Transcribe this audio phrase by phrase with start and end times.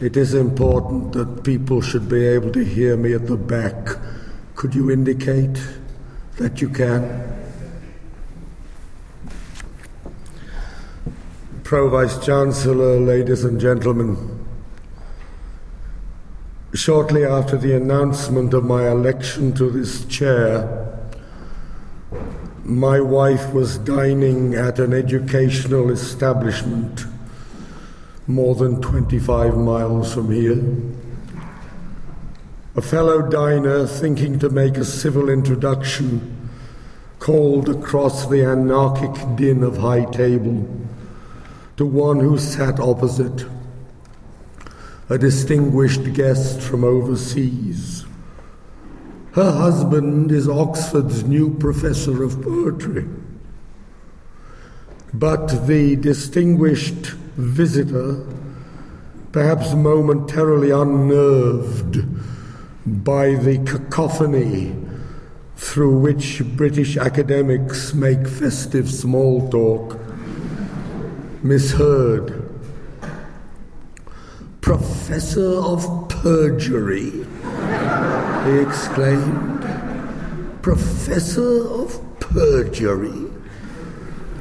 [0.00, 3.98] It is important that people should be able to hear me at the back.
[4.54, 5.62] Could you indicate
[6.38, 7.36] that you can?
[11.64, 14.42] Pro Vice Chancellor, ladies and gentlemen,
[16.72, 20.98] shortly after the announcement of my election to this chair,
[22.64, 27.04] my wife was dining at an educational establishment
[28.30, 30.62] more than 25 miles from here.
[32.76, 36.48] A fellow diner, thinking to make a civil introduction,
[37.18, 40.66] called across the anarchic din of high table
[41.76, 43.46] to one who sat opposite,
[45.08, 48.04] a distinguished guest from overseas.
[49.32, 53.06] Her husband is Oxford's new professor of poetry.
[55.12, 58.24] But the distinguished visitor,
[59.32, 62.04] perhaps momentarily unnerved
[62.86, 64.76] by the cacophony
[65.56, 69.98] through which British academics make festive small talk,
[71.42, 72.48] misheard.
[74.60, 77.10] Professor of perjury,
[78.44, 79.66] he exclaimed.
[80.62, 83.29] Professor of perjury.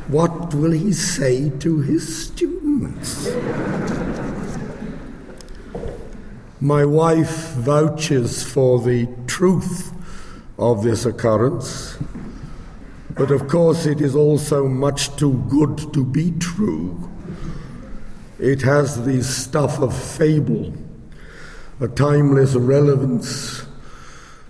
[0.10, 3.30] What will he say to his students?
[6.60, 9.94] My wife vouches for the truth
[10.58, 12.00] of this occurrence,
[13.12, 17.08] but of course it is also much too good to be true.
[18.40, 20.74] It has the stuff of fable,
[21.80, 23.64] a timeless relevance,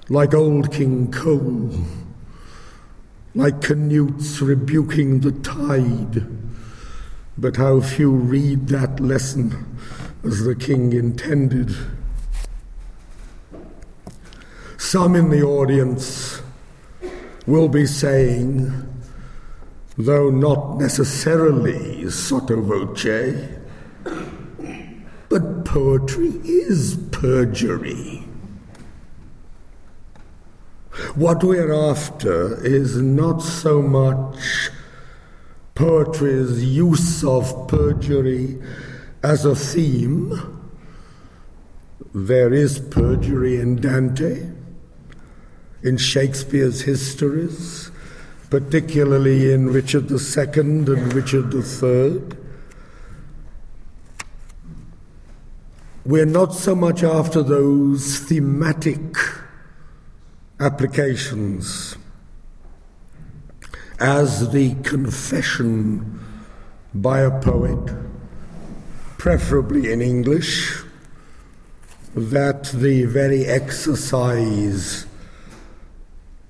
[0.07, 1.69] like old King Cole
[3.39, 6.27] like Canute's rebuking the tide.
[7.37, 9.77] But how few read that lesson
[10.25, 11.73] as the king intended.
[14.77, 16.41] Some in the audience
[17.45, 18.73] will be saying,
[19.97, 23.39] though not necessarily sotto voce,
[25.29, 28.18] but poetry is perjury.
[31.15, 34.69] What we're after is not so much
[35.75, 38.61] poetry's use of perjury
[39.23, 40.59] as a theme.
[42.13, 44.49] There is perjury in Dante,
[45.83, 47.91] in Shakespeare's histories,
[48.49, 52.21] particularly in Richard II and Richard III.
[56.05, 59.15] We're not so much after those thematic
[60.59, 61.95] applications
[63.99, 66.19] as the confession
[66.93, 67.93] by a poet,
[69.17, 70.81] preferably in English,
[72.15, 75.05] that the very exercise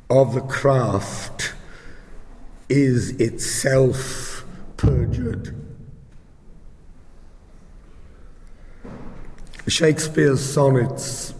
[0.09, 1.53] of the craft
[2.67, 4.43] is itself
[4.77, 5.55] perjured.
[9.67, 11.33] Shakespeare's sonnets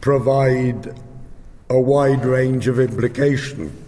[0.00, 0.94] provide
[1.70, 3.84] a wide range of implication.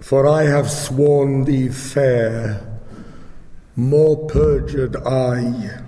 [0.00, 2.60] For I have sworn thee fair,
[3.76, 5.82] more perjured I,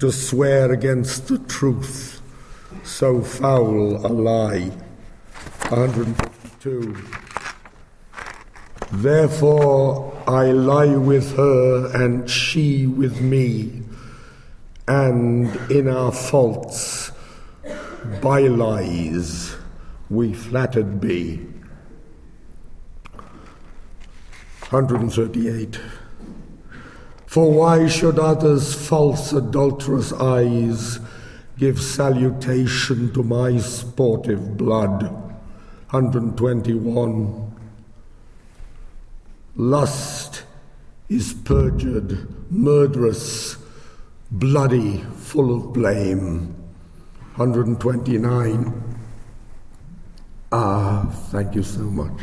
[0.00, 2.20] to swear against the truth,
[2.84, 4.72] so foul a lie.
[5.70, 6.96] 152.
[8.92, 13.84] Therefore I lie with her, and she with me,
[14.86, 17.07] and in our faults
[18.20, 19.56] by lies
[20.10, 21.36] we flattered be.
[24.70, 25.80] 138.
[27.26, 30.98] For why should others' false adulterous eyes
[31.58, 35.02] give salutation to my sportive blood?
[35.90, 37.54] 121.
[39.56, 40.44] Lust
[41.08, 43.56] is perjured, murderous,
[44.30, 46.57] bloody, full of blame.
[47.38, 48.98] 129.
[50.50, 52.20] Ah, thank you so much.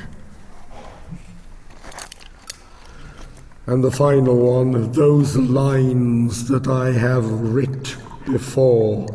[3.66, 7.96] And the final one, those lines that I have writ
[8.26, 9.08] before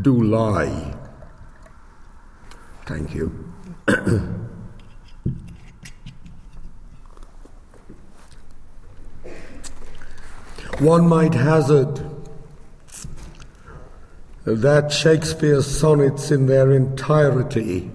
[0.00, 0.94] do lie.
[2.86, 3.28] Thank you.
[10.78, 12.11] One might hazard
[14.44, 17.90] that Shakespeare's sonnets in their entirety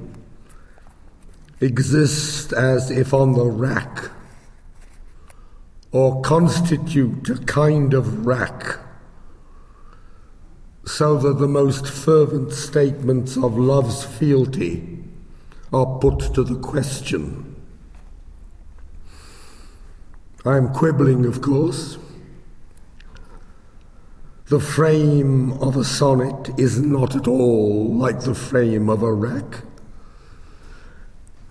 [1.59, 4.11] exist as if on the rack
[5.91, 8.77] or constitute a kind of rack,
[10.85, 15.03] so that the most fervent statements of love's fealty
[15.73, 17.55] are put to the question.
[20.45, 21.97] I am quibbling, of course.
[24.49, 29.63] The frame of a sonnet is not at all like the frame of a rack.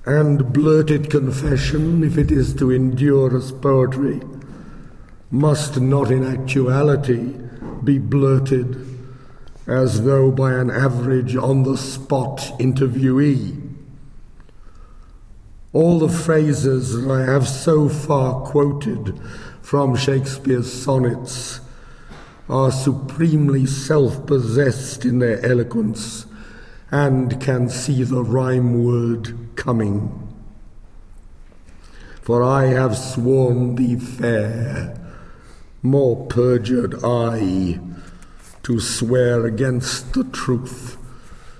[0.06, 4.22] And blurted confession, if it is to endure as poetry,
[5.30, 7.34] must not in actuality
[7.84, 8.98] be blurted
[9.66, 13.74] as though by an average on the spot interviewee.
[15.74, 19.20] All the phrases that I have so far quoted
[19.60, 21.60] from Shakespeare's sonnets
[22.48, 26.26] are supremely self possessed in their eloquence
[26.90, 30.22] and can see the rhyme word coming.
[32.22, 34.96] For I have sworn thee fair,
[35.82, 37.80] more perjured I,
[38.62, 40.96] to swear against the truth,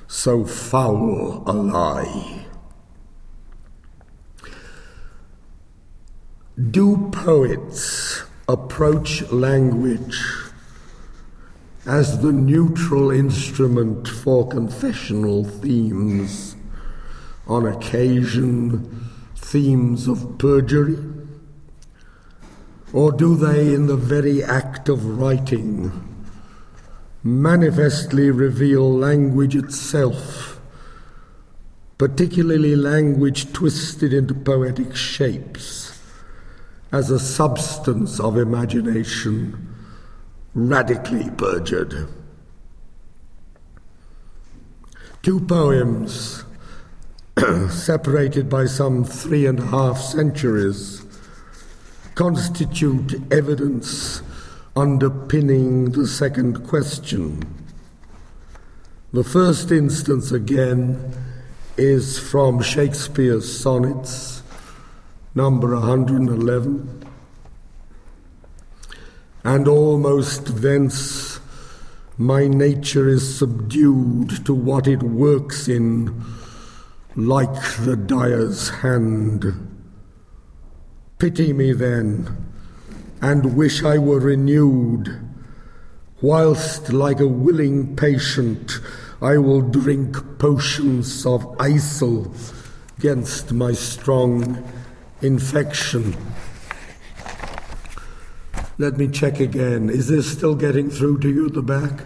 [0.09, 2.47] so foul a lie.
[6.71, 10.46] Do poets approach language
[11.87, 16.57] as the neutral instrument for confessional themes,
[17.47, 20.99] on occasion, themes of perjury?
[22.93, 25.93] Or do they, in the very act of writing,
[27.23, 30.61] manifestly reveal language itself,
[31.99, 36.01] particularly language twisted into poetic shapes,
[36.91, 39.76] as a substance of imagination?
[40.57, 42.09] Radically perjured.
[45.23, 46.45] Two poems,
[47.69, 51.05] separated by some three and a half centuries,
[52.15, 54.23] constitute evidence
[54.75, 57.43] underpinning the second question.
[59.13, 61.13] The first instance, again,
[61.77, 64.43] is from Shakespeare's sonnets,
[65.35, 67.07] number 111
[69.47, 71.39] and almost thence
[72.19, 76.25] my nature is subdued to what it works in,
[77.15, 79.45] like the dyer's hand.
[81.19, 82.27] Pity me then,
[83.23, 85.17] and wish I were renewed,
[86.21, 88.81] whilst, like a willing patient,
[89.23, 92.35] I will drink potions of eisel
[92.99, 94.65] against my strong
[95.23, 96.17] infection.
[98.79, 99.89] Let me check again.
[99.89, 102.05] Is this still getting through to you at the back?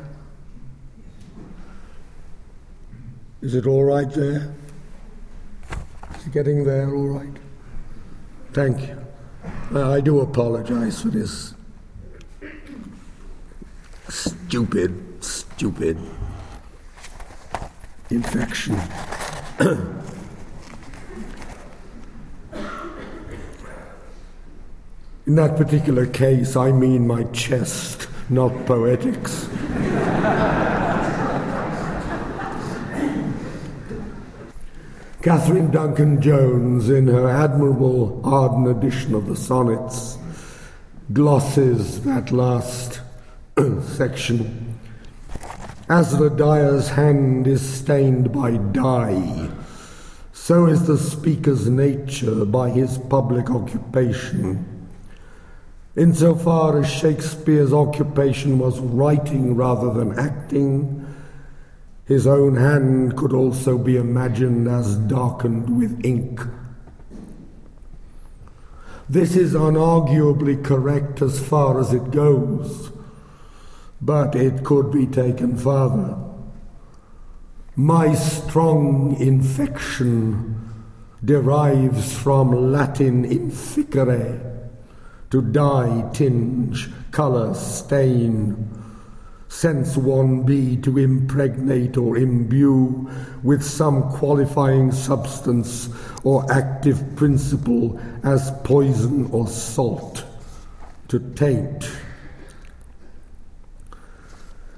[3.43, 4.55] Is it all right there?
[6.17, 7.37] Is it getting there all right?
[8.53, 8.99] Thank you.
[9.75, 11.55] Uh, I do apologize for this
[14.09, 15.99] stupid, stupid
[18.11, 18.79] infection.
[25.31, 29.47] In that particular case, I mean my chest, not poetics.
[35.23, 40.19] Katherine Duncan Jones, in her admirable Arden edition of the sonnets,
[41.13, 43.01] glosses that last
[43.85, 44.81] section.
[45.89, 49.49] As the dyer's hand is stained by dye,
[50.33, 54.70] so is the speaker's nature by his public occupation.
[56.01, 61.07] Insofar as Shakespeare's occupation was writing rather than acting,
[62.07, 66.41] his own hand could also be imagined as darkened with ink.
[69.11, 72.91] This is unarguably correct as far as it goes,
[74.01, 76.17] but it could be taken farther.
[77.77, 80.67] My strong infection
[81.23, 84.60] derives from Latin inficere,
[85.31, 88.69] to dye, tinge, colour, stain,
[89.49, 93.11] sense one be to impregnate or imbue
[93.43, 95.89] with some qualifying substance
[96.25, 100.25] or active principle as poison or salt,
[101.09, 101.91] to taint.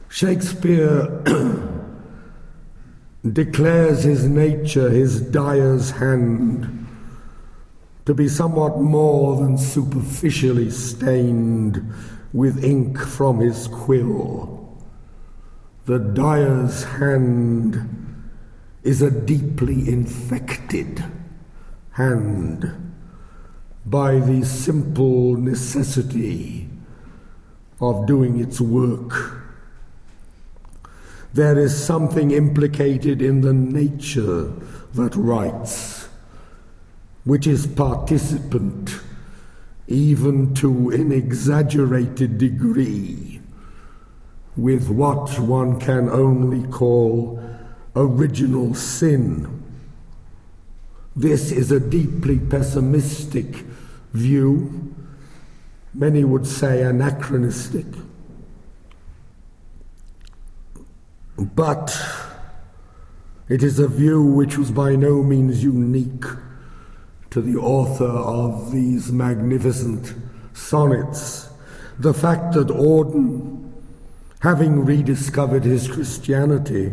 [0.08, 1.08] Shakespeare
[3.32, 6.81] declares his nature his dyer's hand
[8.04, 11.82] to be somewhat more than superficially stained
[12.32, 14.58] with ink from his quill.
[15.86, 18.22] The dyer's hand
[18.82, 21.04] is a deeply infected
[21.92, 22.92] hand,
[23.84, 26.68] by the simple necessity
[27.80, 29.42] of doing its work.
[31.34, 34.52] There is something implicated in the nature
[34.94, 36.01] that writes,
[37.24, 39.00] which is participant
[39.86, 43.40] even to an exaggerated degree
[44.56, 47.42] with what one can only call
[47.94, 49.62] original sin.
[51.14, 53.64] This is a deeply pessimistic
[54.12, 54.94] view,
[55.94, 57.86] many would say anachronistic.
[61.36, 61.94] But
[63.48, 66.24] it is a view which was by no means unique
[67.32, 70.14] to the author of these magnificent
[70.52, 71.48] sonnets.
[71.98, 73.72] The fact that Auden,
[74.40, 76.92] having rediscovered his Christianity,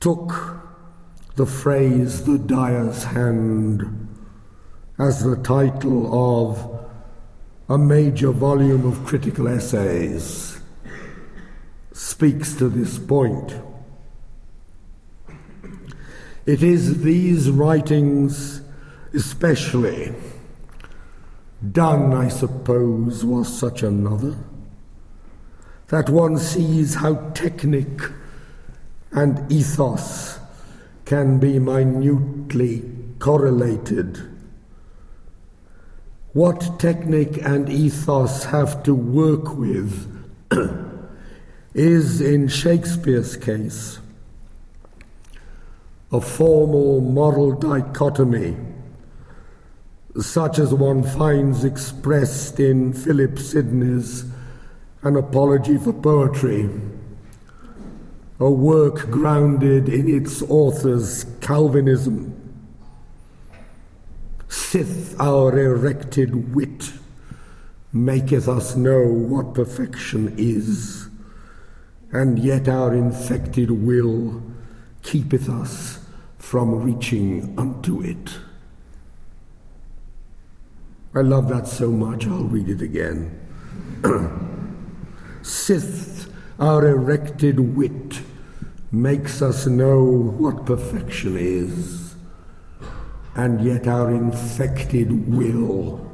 [0.00, 0.60] took
[1.36, 4.08] the phrase the dyer's hand
[4.98, 6.84] as the title of
[7.68, 10.60] a major volume of critical essays
[11.92, 13.54] speaks to this point.
[16.46, 18.60] It is these writings,
[19.14, 20.14] especially,
[21.72, 24.36] Donne, I suppose, was such another,
[25.88, 27.88] that one sees how technic
[29.10, 30.38] and ethos
[31.06, 32.82] can be minutely
[33.20, 34.20] correlated.
[36.34, 40.10] What technic and ethos have to work with
[41.74, 43.98] is, in Shakespeare's case,
[46.14, 48.56] a formal moral dichotomy,
[50.20, 54.24] such as one finds expressed in Philip Sidney's
[55.02, 56.70] An Apology for Poetry,
[58.38, 62.30] a work grounded in its author's Calvinism.
[64.48, 66.92] Sith our erected wit
[67.92, 71.08] maketh us know what perfection is,
[72.12, 74.40] and yet our infected will
[75.02, 76.03] keepeth us
[76.54, 78.38] from reaching unto it.
[81.12, 83.40] I love that so much, I'll read it again.
[85.42, 88.20] Sith, our erected wit,
[88.92, 92.14] makes us know what perfection is,
[93.34, 96.08] and yet our infected will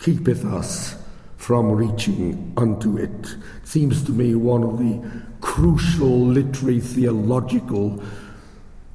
[0.00, 0.96] keepeth us
[1.36, 3.36] from reaching unto it.
[3.62, 5.00] Seems to me one of the
[5.40, 8.02] crucial literary theological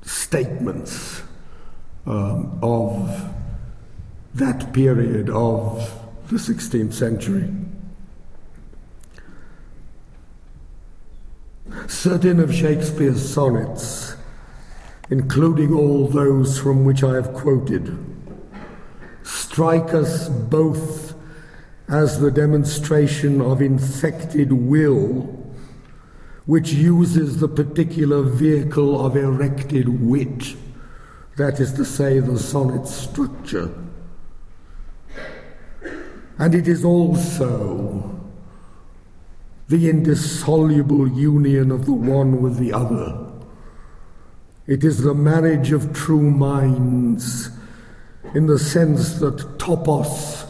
[0.03, 1.23] statements
[2.05, 3.33] um, of
[4.33, 7.49] that period of the 16th century.
[11.87, 14.15] Certain of Shakespeare's sonnets,
[15.09, 17.97] including all those from which I have quoted,
[19.23, 21.13] strike us both
[21.87, 25.42] as the demonstration of infected will
[26.45, 30.55] which uses the particular vehicle of erected wit,
[31.37, 33.73] that is to say, the sonnet structure.
[36.37, 38.19] And it is also
[39.69, 43.31] the indissoluble union of the one with the other.
[44.67, 47.49] It is the marriage of true minds
[48.33, 50.47] in the sense that topos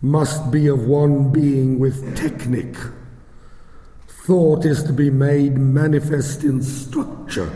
[0.00, 2.76] must be of one being with technic
[4.24, 7.50] Thought is to be made manifest in structure.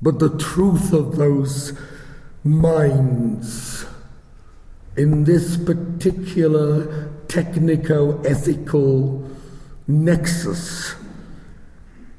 [0.00, 1.72] But the truth of those
[2.44, 3.84] minds
[4.96, 9.28] in this particular technico ethical
[9.88, 10.94] nexus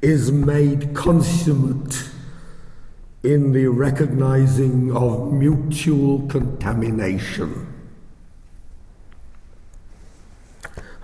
[0.02, 2.10] is made consummate
[3.22, 7.66] in the recognizing of mutual contamination.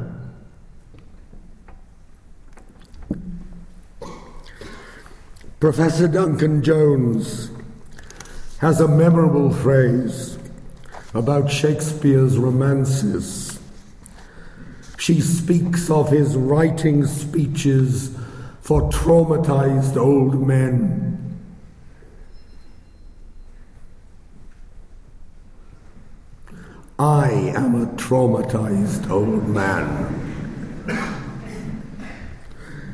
[5.59, 7.51] Professor Duncan Jones
[8.59, 10.39] has a memorable phrase
[11.13, 13.59] about Shakespeare's romances.
[14.97, 18.15] She speaks of his writing speeches
[18.61, 21.41] for traumatized old men.
[26.97, 30.18] I am a traumatized old man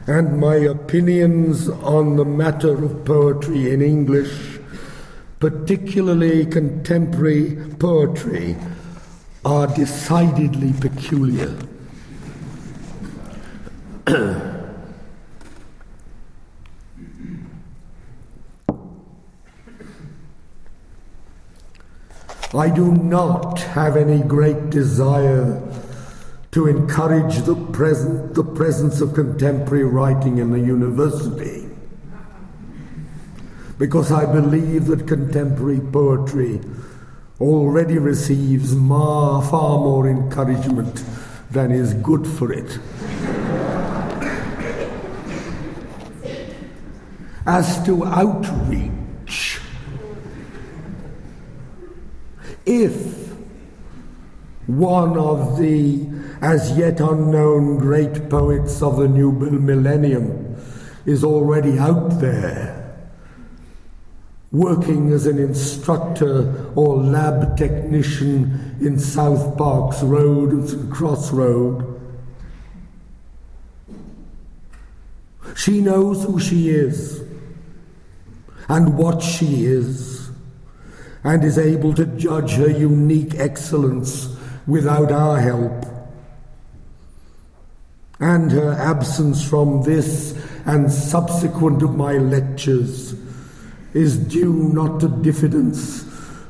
[0.07, 4.59] and my opinions on the matter of poetry in English,
[5.39, 8.55] particularly contemporary poetry,
[9.43, 11.57] are decidedly peculiar.
[22.55, 25.61] I do not have any great desire
[26.55, 31.67] to encourage the, present, the presence of contemporary writing in the university
[33.77, 36.61] because I believe that contemporary poetry
[37.41, 41.03] already receives far, far more encouragement
[41.51, 42.79] than is good for it.
[47.45, 49.59] As to outreach,
[52.65, 53.24] if
[54.67, 56.07] one of the
[56.41, 60.55] as yet unknown great poets of the new millennium
[61.05, 62.75] is already out there
[64.51, 71.91] working as an instructor or lab technician in South Parks Road Crossroad.
[75.57, 77.21] She knows who she is
[78.69, 80.29] and what she is,
[81.23, 84.34] and is able to judge her unique excellence
[84.67, 85.85] without our help.
[88.19, 90.33] And her absence from this
[90.65, 93.13] and subsequent of my lectures
[93.93, 96.03] is due not to diffidence,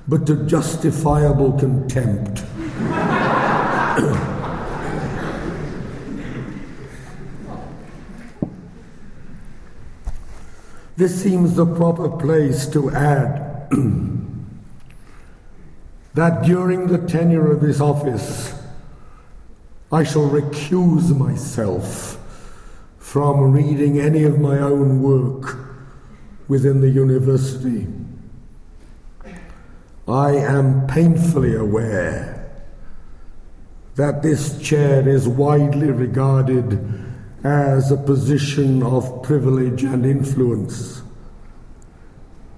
[0.07, 2.45] but to justifiable contempt.
[10.97, 13.67] this seems the proper place to add
[16.15, 18.53] that during the tenure of this office,
[19.91, 22.17] I shall recuse myself
[22.97, 25.57] from reading any of my own work
[26.47, 27.87] within the university.
[30.07, 32.49] I am painfully aware
[33.95, 36.79] that this chair is widely regarded
[37.43, 41.01] as a position of privilege and influence,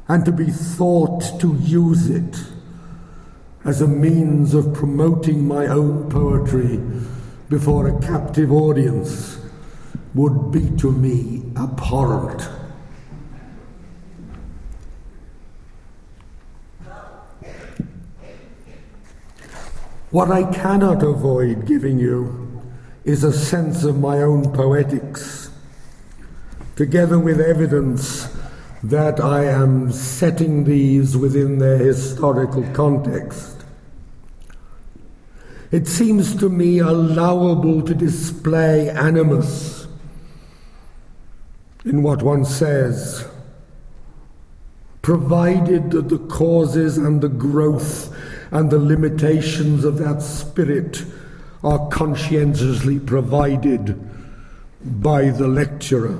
[0.07, 2.37] and to be thought to use it
[3.67, 6.79] as a means of promoting my own poetry
[7.49, 9.37] before a captive audience
[10.15, 12.41] would be to me abhorrent.
[20.11, 22.63] What I cannot avoid giving you
[23.03, 25.49] is a sense of my own poetics,
[26.77, 28.33] together with evidence
[28.81, 33.56] that I am setting these within their historical context.
[35.71, 39.87] It seems to me allowable to display animus
[41.83, 43.25] in what one says,
[45.01, 48.13] provided that the causes and the growth
[48.51, 51.03] and the limitations of that spirit
[51.63, 53.99] are conscientiously provided
[55.01, 56.19] by the lecturer.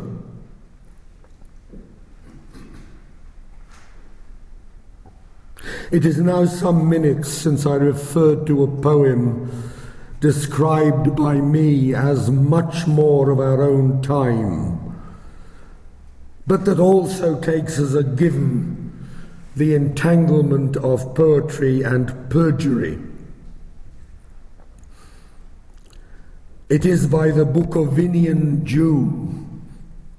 [5.89, 9.71] It is now some minutes since I referred to a poem
[10.19, 14.99] described by me as much more of our own time,
[16.45, 19.07] but that also takes as a given
[19.55, 22.99] the entanglement of poetry and perjury.
[26.67, 29.47] It is by the Bukovinian Jew,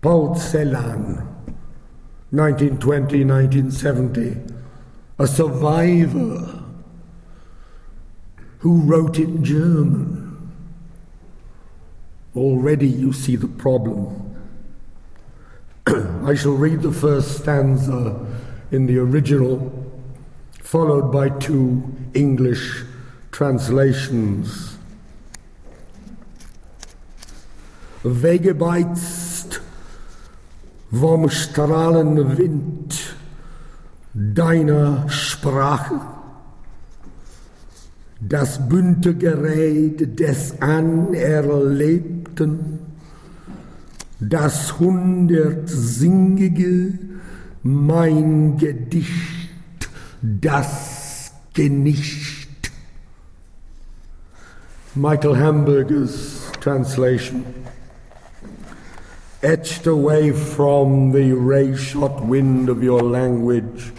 [0.00, 1.26] Paul Celan,
[2.31, 4.58] 1920 1970,
[5.18, 6.62] a survivor
[8.59, 10.52] who wrote in German.
[12.37, 14.37] Already you see the problem.
[15.87, 18.26] I shall read the first stanza
[18.70, 19.72] in the original,
[20.62, 21.83] followed by two
[22.14, 22.85] English
[23.33, 24.76] translations.
[28.04, 29.61] Weggebeizt
[30.90, 33.08] vom strahlenden Wind
[34.18, 36.00] deiner Sprache,
[38.20, 42.81] das bunte Gerät des Anerlebten,
[44.18, 46.98] das hundertsingige
[47.62, 49.88] mein Gedicht,
[50.20, 52.48] das Genicht.
[54.96, 57.44] Michael Hamburger's translation.
[59.42, 63.92] Etched away from the ray shot wind of your language,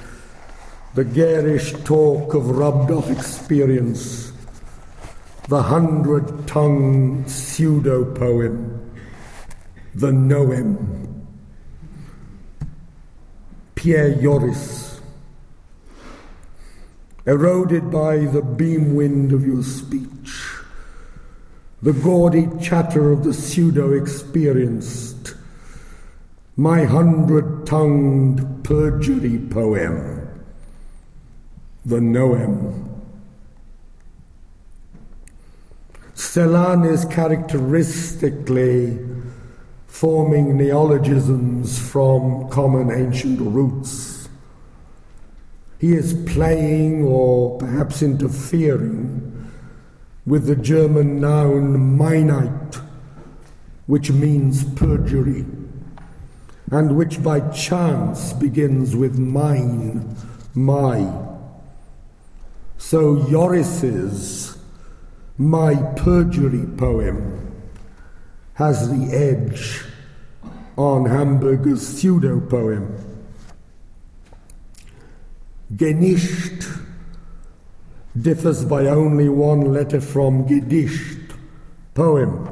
[0.95, 4.31] the garish talk of rubbed off experience,
[5.47, 8.91] the hundred tongued pseudo poem,
[9.93, 11.05] the noem.
[13.75, 14.99] Pierre Joris,
[17.25, 20.55] eroded by the beam wind of your speech,
[21.81, 25.35] the gaudy chatter of the pseudo experienced,
[26.57, 30.18] my hundred tongued perjury poem,
[31.89, 32.87] the Noem.
[36.13, 38.99] Celan is characteristically
[39.87, 44.29] forming neologisms from common ancient roots.
[45.79, 49.49] He is playing or perhaps interfering
[50.27, 52.83] with the German noun Meineid,
[53.87, 55.43] which means perjury,
[56.69, 60.15] and which by chance begins with mine,
[60.53, 61.28] my.
[62.79, 64.57] So Joris's
[65.37, 67.53] my perjury poem
[68.53, 69.83] has the edge
[70.77, 72.95] on Hamburger's pseudo poem.
[75.75, 76.67] Genicht
[78.19, 81.35] differs by only one letter from Gedicht,
[81.93, 82.49] poem,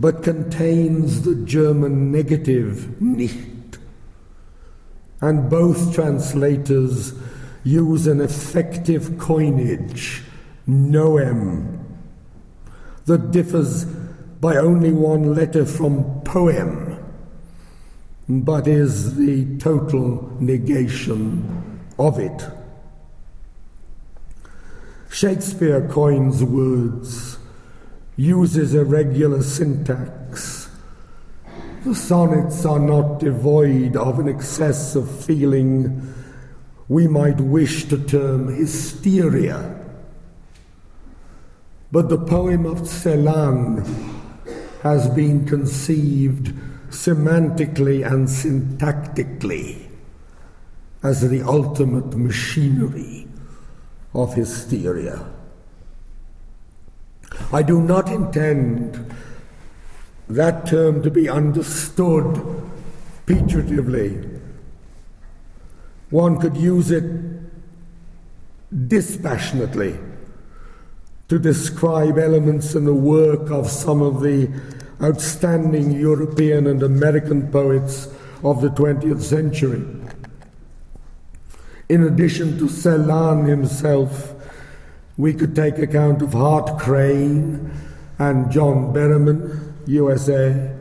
[0.00, 3.78] but contains the German negative nicht.
[5.20, 7.12] And both translators
[7.64, 10.22] use an effective coinage
[10.68, 11.80] noem,
[13.06, 13.84] that differs
[14.40, 16.98] by only one letter from poem,
[18.28, 22.46] but is the total negation of it.
[25.10, 27.38] Shakespeare coins words,
[28.16, 30.68] uses irregular syntax.
[31.84, 36.13] The sonnets are not devoid of an excess of feeling
[36.88, 39.80] we might wish to term hysteria.
[41.90, 43.86] But the poem of Celan
[44.82, 46.52] has been conceived
[46.90, 49.88] semantically and syntactically
[51.02, 53.26] as the ultimate machinery
[54.14, 55.24] of hysteria.
[57.52, 59.14] I do not intend
[60.28, 62.24] that term to be understood
[63.26, 64.33] pejoratively.
[66.14, 67.02] One could use it
[68.86, 69.98] dispassionately
[71.26, 74.48] to describe elements in the work of some of the
[75.02, 78.06] outstanding European and American poets
[78.44, 79.84] of the 20th century.
[81.88, 84.36] In addition to Celan himself,
[85.16, 87.72] we could take account of Hart Crane
[88.20, 90.76] and John Berryman, USA,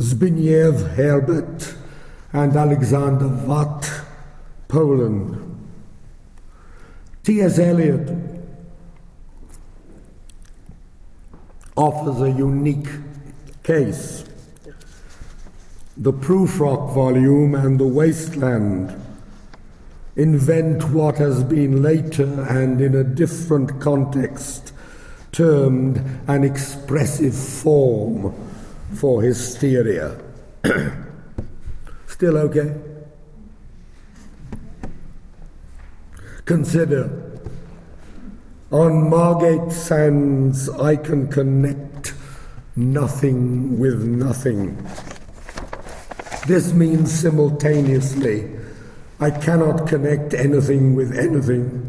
[0.00, 1.76] Zbigniew Herbert
[2.32, 3.97] and Alexander Wat,
[4.68, 5.44] Poland.
[7.24, 7.58] T.S.
[7.58, 8.08] Eliot
[11.76, 12.88] offers a unique
[13.62, 14.24] case.
[15.96, 18.94] The Prufrock volume and The Wasteland
[20.16, 24.72] invent what has been later and in a different context
[25.32, 28.34] termed an expressive form
[28.94, 30.18] for hysteria.
[32.06, 32.74] Still okay?
[36.48, 37.12] Consider
[38.72, 42.14] on Margate Sands, I can connect
[42.74, 44.82] nothing with nothing.
[46.46, 48.50] This means simultaneously,
[49.20, 51.84] I cannot connect anything with anything.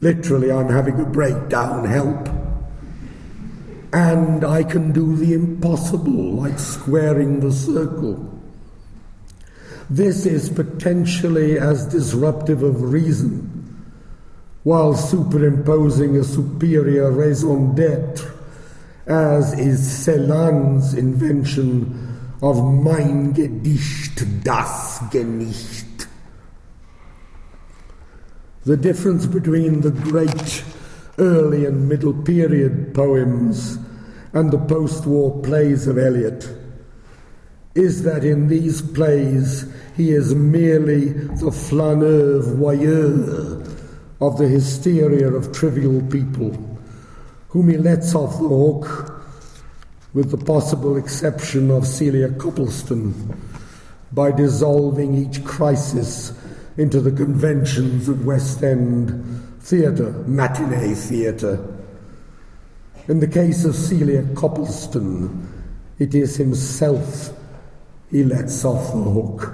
[0.00, 2.30] Literally, I'm having a breakdown, help.
[3.92, 8.35] And I can do the impossible, like squaring the circle.
[9.88, 13.52] This is potentially as disruptive of reason
[14.64, 18.32] while superimposing a superior raison d'etre,
[19.06, 26.08] as is Celan's invention of mein Gedicht, das Genicht.
[28.64, 30.64] The difference between the great
[31.18, 33.78] early and middle period poems
[34.32, 36.55] and the post war plays of Eliot
[37.76, 43.62] is that in these plays he is merely the flaneur voyeur
[44.20, 46.52] of the hysteria of trivial people,
[47.48, 49.12] whom he lets off the hook,
[50.14, 53.36] with the possible exception of Celia Coplestone,
[54.12, 56.32] by dissolving each crisis
[56.78, 61.58] into the conventions of West End theatre, matinee theatre.
[63.08, 65.46] In the case of Celia Coplestone,
[65.98, 67.32] it is himself
[68.10, 69.52] he lets off the hook.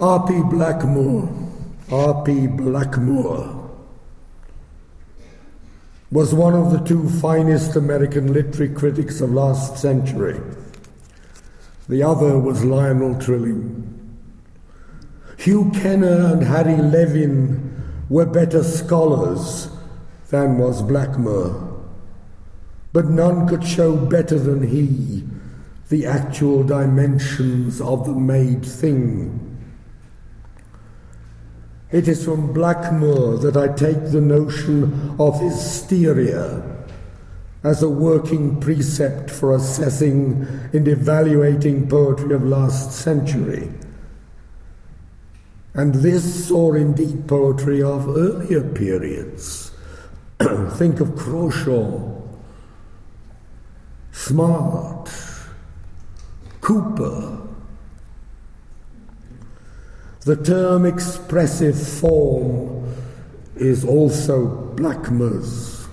[0.00, 0.32] R.P.
[0.34, 1.44] Blackmur
[1.90, 2.32] R.P.
[2.46, 3.70] Blackmur
[6.10, 10.40] was one of the two finest American literary critics of last century.
[11.88, 14.18] The other was Lionel Trilling.
[15.36, 19.68] Hugh Kenner and Harry Levin were better scholars
[20.30, 21.82] than was Blackmur,
[22.94, 25.22] but none could show better than he
[25.88, 29.54] the actual dimensions of the made thing
[31.94, 36.60] It is from Blackmur that I take the notion of hysteria
[37.62, 43.70] as a working precept for assessing and evaluating poetry of last century.
[45.72, 49.70] And this, or indeed poetry of earlier periods.
[50.40, 52.28] Think of Crashaw,
[54.10, 55.08] Smart,
[56.64, 57.46] Cowper.
[60.22, 62.90] The term expressive form
[63.56, 65.86] is also Blackmur's.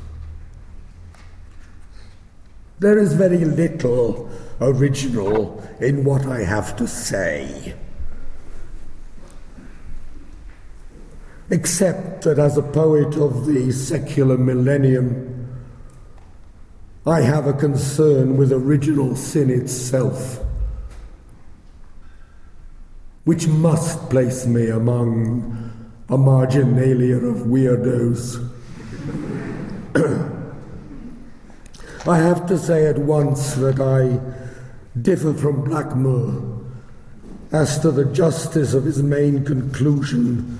[2.79, 4.31] There is very little
[4.61, 7.75] original in what I have to say.
[11.49, 15.61] Except that as a poet of the secular millennium,
[17.05, 20.39] I have a concern with original sin itself,
[23.23, 25.71] which must place me among
[26.09, 28.49] a marginalia of weirdos.
[32.07, 34.19] I have to say at once that I
[34.99, 36.65] differ from Blackmur
[37.51, 40.57] as to the justice of his main conclusion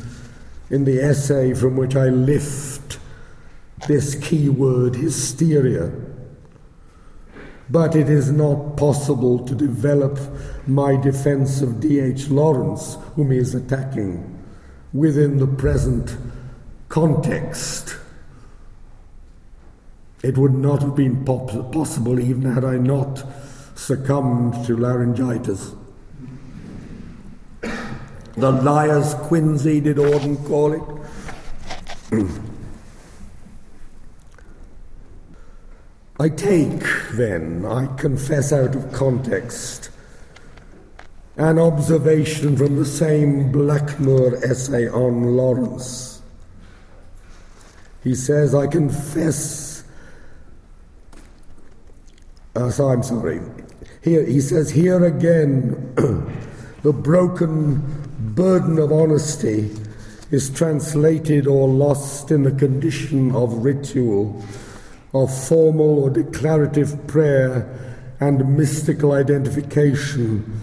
[0.70, 3.00] in the essay from which I lift
[3.88, 5.92] this key word, hysteria.
[7.72, 10.20] But it is not possible to develop
[10.68, 12.28] my defense of D.H.
[12.28, 14.38] Lawrence, whom he is attacking,
[14.92, 16.18] within the present
[16.90, 17.96] context.
[20.22, 23.24] It would not have been pop- possible even had I not
[23.76, 25.74] succumbed to laryngitis.
[27.62, 32.28] The liar's quinsy, did Auden call it?
[36.22, 39.90] I take, then, I confess out of context,
[41.36, 46.22] an observation from the same Blackmur essay on Lawrence.
[48.04, 49.84] He says, I confess.
[52.56, 53.42] Uh, so I'm sorry.
[54.04, 55.92] Here he says, here again,
[56.84, 57.82] the broken
[58.36, 59.72] burden of honesty
[60.30, 64.46] is translated or lost in the condition of ritual
[65.14, 67.68] of formal or declarative prayer
[68.20, 70.62] and mystical identification,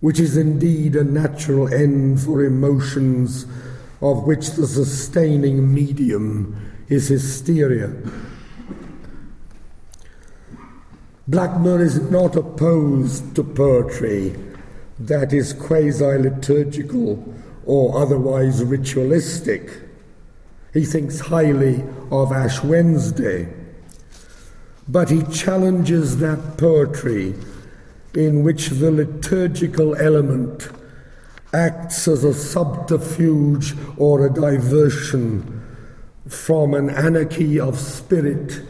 [0.00, 3.46] which is indeed a natural end for emotions
[4.00, 7.90] of which the sustaining medium is hysteria.
[11.28, 14.36] Blackmur is not opposed to poetry
[14.98, 17.34] that is quasi liturgical
[17.66, 19.80] or otherwise ritualistic.
[20.72, 23.48] He thinks highly of Ash Wednesday
[24.88, 27.34] but he challenges that poetry
[28.14, 30.68] in which the liturgical element
[31.52, 35.62] acts as a subterfuge or a diversion
[36.28, 38.60] from an anarchy of spirit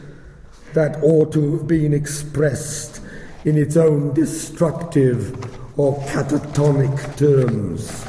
[0.75, 3.01] that ought to have been expressed
[3.45, 5.33] in its own destructive
[5.79, 8.05] or catatonic terms.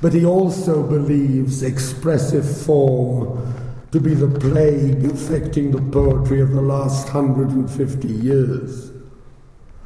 [0.00, 3.53] But he also believes expressive form
[3.94, 8.90] to be the plague affecting the poetry of the last 150 years.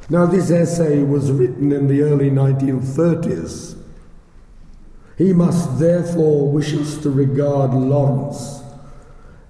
[0.09, 3.77] Now, this essay was written in the early 1930s.
[5.15, 8.63] He must therefore wish us to regard Lawrence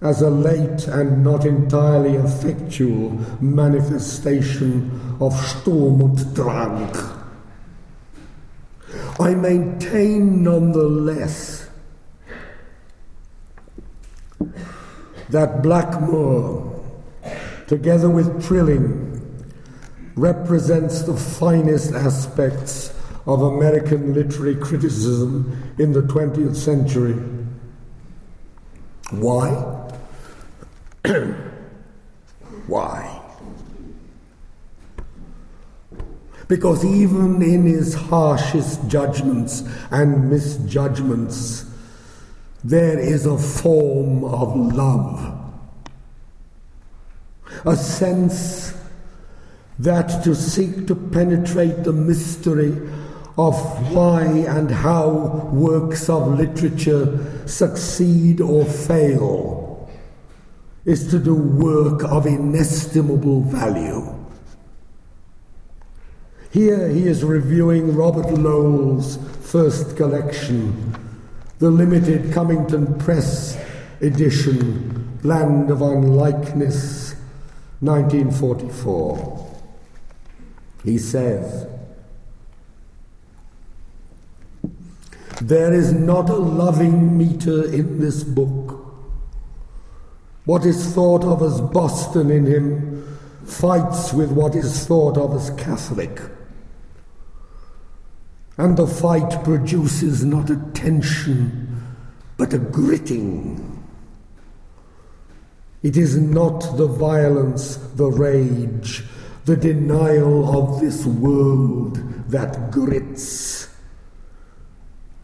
[0.01, 4.91] as a late and not entirely effectual manifestation
[5.21, 6.93] of Sturm und Drang.
[9.21, 11.58] I maintain nonetheless
[15.29, 16.81] that Blackmur,
[17.67, 19.05] together with Trilling,
[20.15, 22.93] represents the finest aspects
[23.25, 27.13] of American literary criticism in the 20th century.
[29.11, 29.49] Why?
[32.67, 33.15] Why?
[36.47, 41.68] Because even in his harshest judgments and misjudgments,
[42.63, 45.35] there is a form of love,
[47.65, 48.73] a sense
[49.77, 52.71] that to seek to penetrate the mystery
[53.37, 53.55] of
[53.93, 55.09] why and how
[55.53, 59.89] works of literature succeed or fail
[60.83, 64.13] is to do work of inestimable value.
[66.51, 70.98] Here he is reviewing Robert Lowell's first collection
[71.59, 73.57] the limited Cummington Press
[73.99, 77.15] edition, Land of Unlikeness,
[77.81, 79.57] 1944.
[80.85, 81.67] He says,
[85.41, 88.77] There is not a loving meter in this book.
[90.45, 95.49] What is thought of as Boston in him fights with what is thought of as
[95.61, 96.19] Catholic.
[98.59, 101.81] And the fight produces not a tension,
[102.35, 103.81] but a gritting.
[105.81, 109.05] It is not the violence, the rage,
[109.45, 113.69] the denial of this world that grits,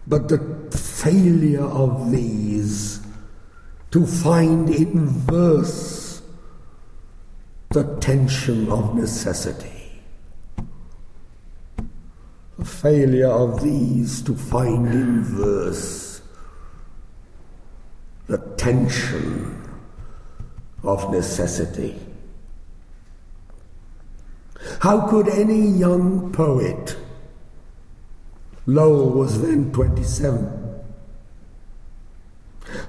[0.08, 0.40] but the
[0.72, 3.02] failure of these
[3.92, 6.22] to find in verse
[7.72, 9.75] the tension of necessity.
[12.66, 16.22] Failure of these to find in verse
[18.28, 19.62] the tension
[20.84, 21.96] of necessity.
[24.80, 26.98] How could any young poet,
[28.66, 30.66] Lowell was then 27,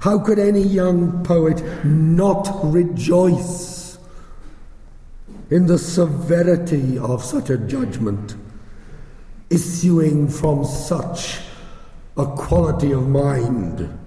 [0.01, 3.99] how could any young poet not rejoice
[5.51, 8.37] in the severity of such a judgment
[9.51, 11.41] issuing from such
[12.17, 13.99] a quality of mind?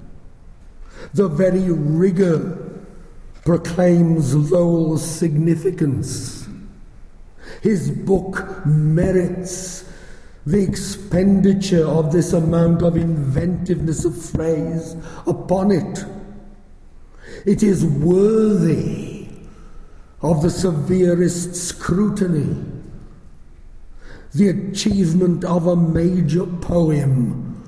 [1.13, 2.69] The very rigor
[3.45, 6.47] proclaims Lowell's significance.
[7.61, 9.85] His book merits
[10.45, 14.95] the expenditure of this amount of inventiveness of phrase
[15.27, 16.05] upon it.
[17.45, 19.27] It is worthy
[20.21, 22.78] of the severest scrutiny.
[24.39, 27.61] The achievement of a major poem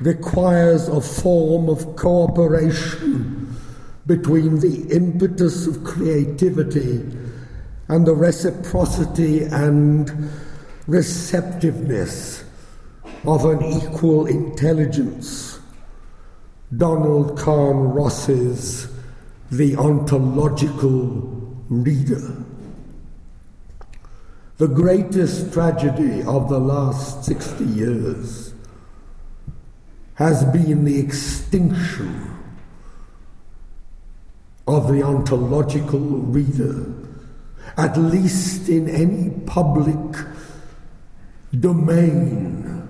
[0.00, 3.54] requires a form of cooperation
[4.06, 7.04] between the impetus of creativity
[7.88, 10.30] and the reciprocity and
[10.86, 12.42] receptiveness
[13.26, 15.60] of an equal intelligence.
[16.74, 18.88] Donald Kahn Ross's
[19.50, 22.55] The Ontological Reader.
[24.58, 28.54] The greatest tragedy of the last 60 years
[30.14, 32.30] has been the extinction
[34.66, 36.90] of the ontological reader,
[37.76, 40.16] at least in any public
[41.60, 42.88] domain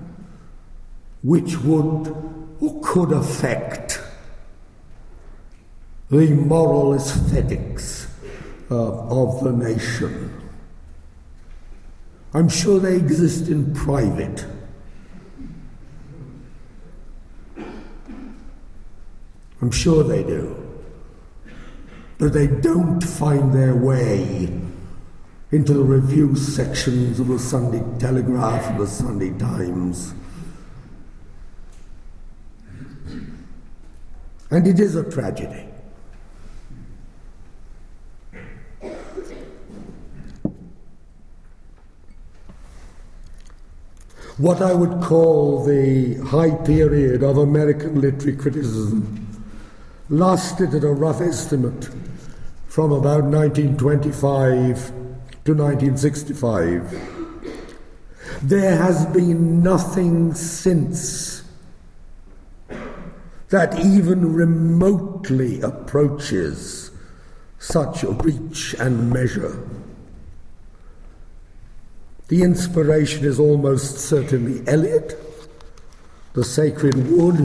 [1.21, 2.07] which would
[2.61, 4.01] or could affect
[6.09, 8.07] the moral aesthetics
[8.71, 8.75] uh,
[9.09, 10.46] of the nation.
[12.33, 14.45] I'm sure they exist in private.
[19.61, 20.55] I'm sure they do.
[22.19, 24.51] But they don't find their way
[25.51, 30.13] into the review sections of the Sunday Telegraph and the Sunday Times.
[34.49, 35.66] And it is a tragedy.
[44.37, 49.43] What I would call the high period of American literary criticism
[50.09, 51.89] lasted at a rough estimate
[52.67, 54.91] from about 1925
[55.43, 57.39] to 1965.
[58.43, 61.43] There has been nothing since
[63.49, 66.91] that even remotely approaches
[67.57, 69.57] such a reach and measure.
[72.27, 75.17] The inspiration is almost certainly Eliot,
[76.33, 77.39] the sacred wood.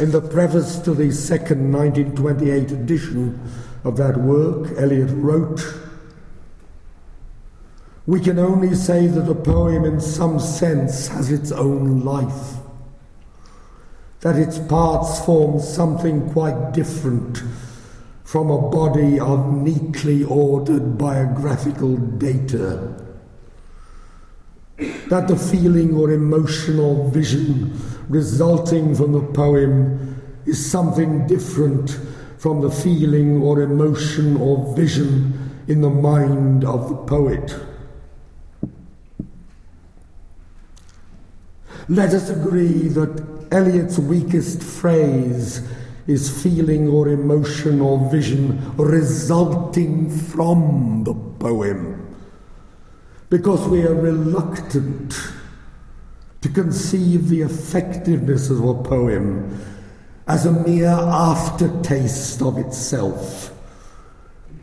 [0.00, 3.40] In the preface to the second 1928 edition
[3.84, 5.60] of that work, Eliot wrote,
[8.04, 12.56] We can only say that a poem, in some sense, has its own life,
[14.20, 17.42] that its parts form something quite different
[18.28, 22.94] from a body of neatly ordered biographical data.
[25.08, 27.72] That the feeling or emotional vision
[28.10, 31.98] resulting from the poem is something different
[32.36, 37.56] from the feeling or emotion or vision in the mind of the poet.
[41.88, 45.66] Let us agree that Eliot's weakest phrase
[46.08, 52.16] is feeling or emotion or vision resulting from the poem.
[53.28, 55.14] Because we are reluctant
[56.40, 59.60] to conceive the effectiveness of a poem
[60.26, 63.52] as a mere aftertaste of itself,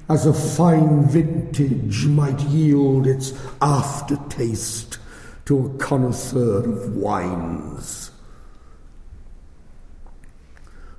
[0.10, 4.98] as a fine vintage might yield its aftertaste
[5.46, 8.05] to a connoisseur of wines.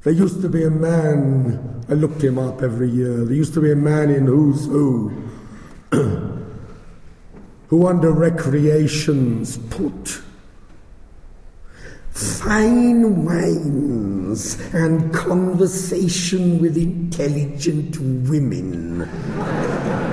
[0.06, 3.60] There used to be a man, I looked him up every year, there used to
[3.60, 5.10] be a man in Who's Who
[7.66, 10.22] who under recreations put
[12.12, 19.10] fine wines and conversation with intelligent women.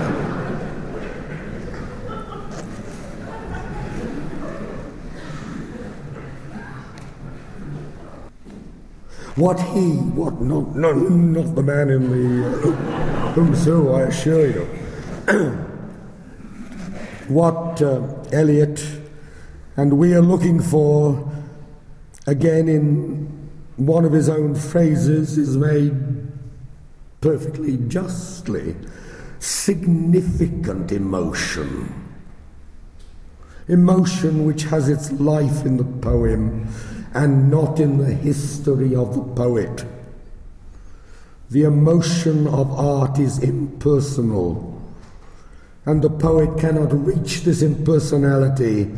[9.35, 12.51] What he, what not, no, not the man in the uh,
[13.33, 14.65] who's who, I assure you.
[17.27, 18.85] what uh, Eliot
[19.75, 21.31] and we are looking for,
[22.27, 25.93] again in one of his own phrases, is made
[27.21, 28.75] perfectly justly
[29.39, 31.91] significant emotion.
[33.67, 36.67] Emotion which has its life in the poem
[37.13, 39.85] and not in the history of the poet.
[41.49, 44.81] The emotion of art is impersonal,
[45.85, 48.91] and the poet cannot reach this impersonality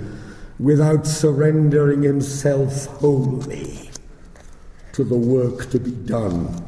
[0.57, 3.89] without surrendering himself wholly
[4.93, 6.63] to the work to be done.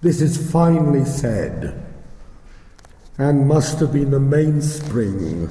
[0.00, 1.84] This is finely said
[3.18, 5.50] and must have been the mainspring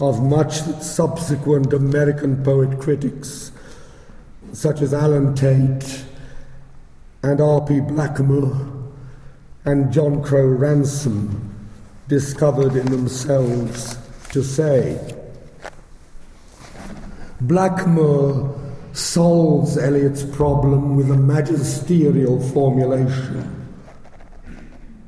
[0.00, 3.52] of much subsequent American poet critics,
[4.52, 6.04] such as Allen Tate
[7.22, 7.80] and R.P.
[7.80, 8.92] Blackmur
[9.66, 11.54] and John Crowe Ransom,
[12.08, 13.98] discovered in themselves
[14.30, 14.98] to say.
[17.42, 18.56] Blackmur
[18.94, 23.68] solves Eliot's problem with a magisterial formulation.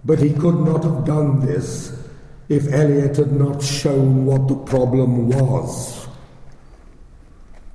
[0.04, 2.01] But he could not have done this
[2.48, 6.06] if Eliot had not shown what the problem was.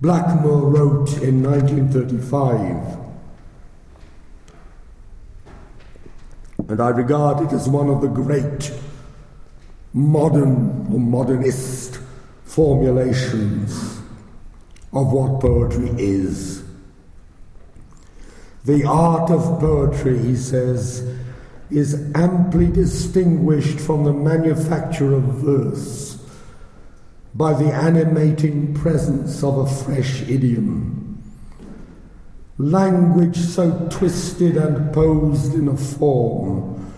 [0.02, 2.98] Blackmur wrote in 1935,
[6.70, 8.72] and I regard it as one of the great
[9.94, 12.00] modern or modernist
[12.44, 14.00] formulations
[14.94, 16.64] of what poetry is.
[18.66, 21.02] The art of poetry, he says,
[21.70, 26.18] is amply distinguished from the manufacture of verse
[27.34, 31.22] by the animating presence of a fresh idiom.
[32.58, 36.92] Language so twisted and posed in a form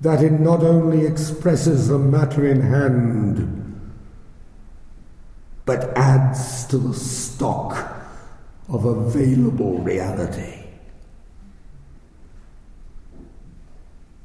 [0.00, 3.56] that it not only expresses the matter in hand,
[5.66, 7.94] but adds to the stock
[8.68, 10.59] of available reality.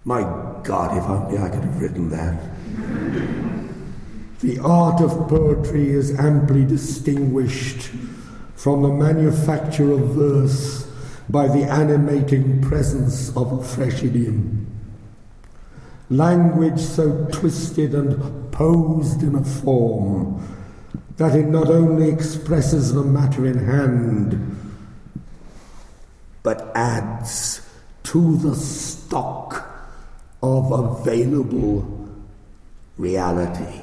[0.08, 0.22] My
[0.64, 2.40] God, if only I could have written that.
[4.40, 7.90] The art of poetry is amply distinguished
[8.56, 10.88] from the manufacture of verse
[11.28, 14.68] by the animating presence of a fresh idiom.
[16.12, 20.40] Language so twisted and posed in a form
[21.18, 24.56] that it not only expresses the matter in hand,
[26.44, 27.68] but adds
[28.04, 29.65] to the stock
[30.46, 32.08] of available
[32.98, 33.82] reality.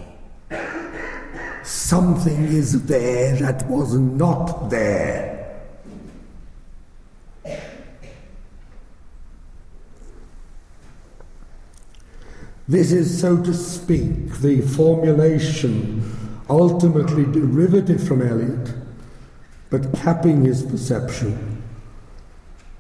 [1.65, 5.61] Something is there that was not there.
[12.69, 16.01] This is, so to speak, the formulation
[16.49, 18.75] ultimately derivative from Eliot,
[19.69, 21.62] but capping his perception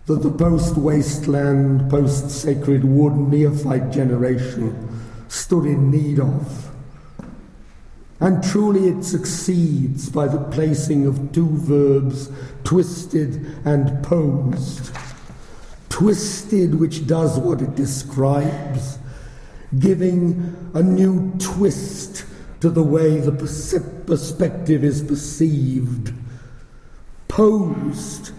[0.06, 6.70] that the post wasteland, post sacred wood neophyte generation stood in need of.
[8.20, 12.30] And truly it succeeds by the placing of two verbs,
[12.62, 14.94] twisted and posed.
[15.88, 18.98] Twisted, which does what it describes,
[19.78, 22.24] giving a new twist
[22.60, 23.32] to the way the
[24.06, 26.12] perspective is perceived.
[27.26, 28.30] Posed,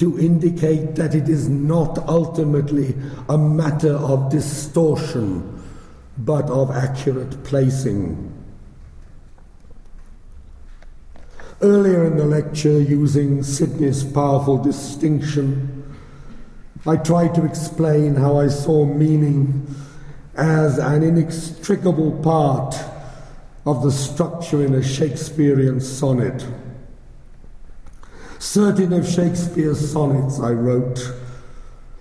[0.00, 2.94] to indicate that it is not ultimately
[3.28, 5.62] a matter of distortion,
[6.16, 8.32] but of accurate placing.
[11.60, 15.84] Earlier in the lecture, using Sidney's powerful distinction,
[16.86, 19.66] I tried to explain how I saw meaning
[20.34, 22.74] as an inextricable part
[23.66, 26.46] of the structure in a Shakespearean sonnet.
[28.40, 31.12] Certain of Shakespeare's sonnets I wrote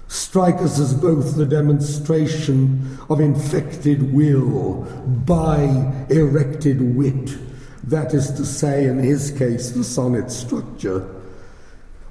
[0.08, 4.84] strike us as both the demonstration of infected will
[5.26, 5.66] by
[6.10, 7.38] erected wit
[7.84, 11.14] that is to say, in his case, the sonnet structure,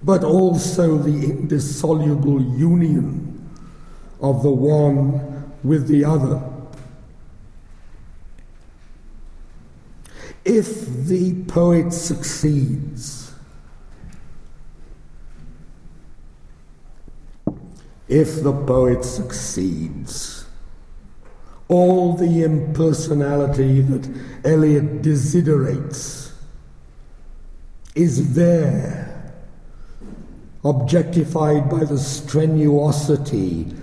[0.02, 3.48] but also the indissoluble union
[4.20, 6.42] of the one with the other.
[10.44, 13.17] If the poet succeeds,
[18.08, 20.46] if the poet succeeds,
[21.68, 24.08] all the impersonality that
[24.44, 26.32] Eliot desiderates
[27.94, 29.34] is there,
[30.64, 33.76] objectified by the strenuosity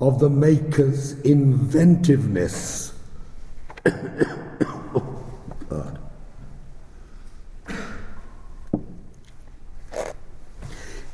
[0.00, 2.92] of the maker's inventiveness.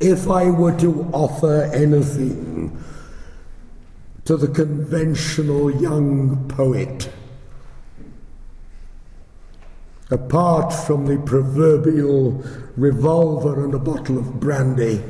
[0.00, 2.82] If I were to offer anything
[4.28, 7.10] to the conventional young poet.
[10.10, 12.44] Apart from the proverbial
[12.76, 15.02] revolver and a bottle of brandy,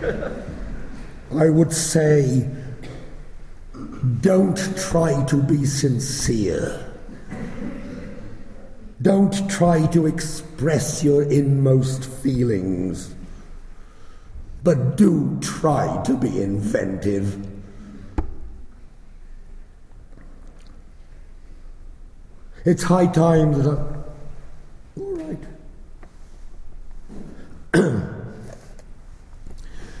[1.36, 2.48] I would say
[4.20, 6.85] don't try to be sincere.
[9.06, 13.14] Don't try to express your inmost feelings
[14.64, 17.46] but do try to be inventive.
[22.64, 23.76] It's high time that I.
[25.00, 25.38] All right.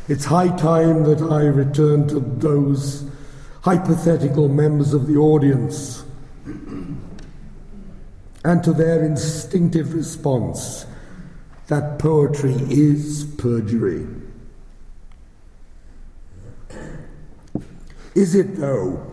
[0.08, 3.08] it's high time that I return to those
[3.60, 6.05] hypothetical members of the audience
[8.46, 10.86] and to their instinctive response
[11.66, 14.06] that poetry is perjury.
[18.14, 19.04] Is it, though,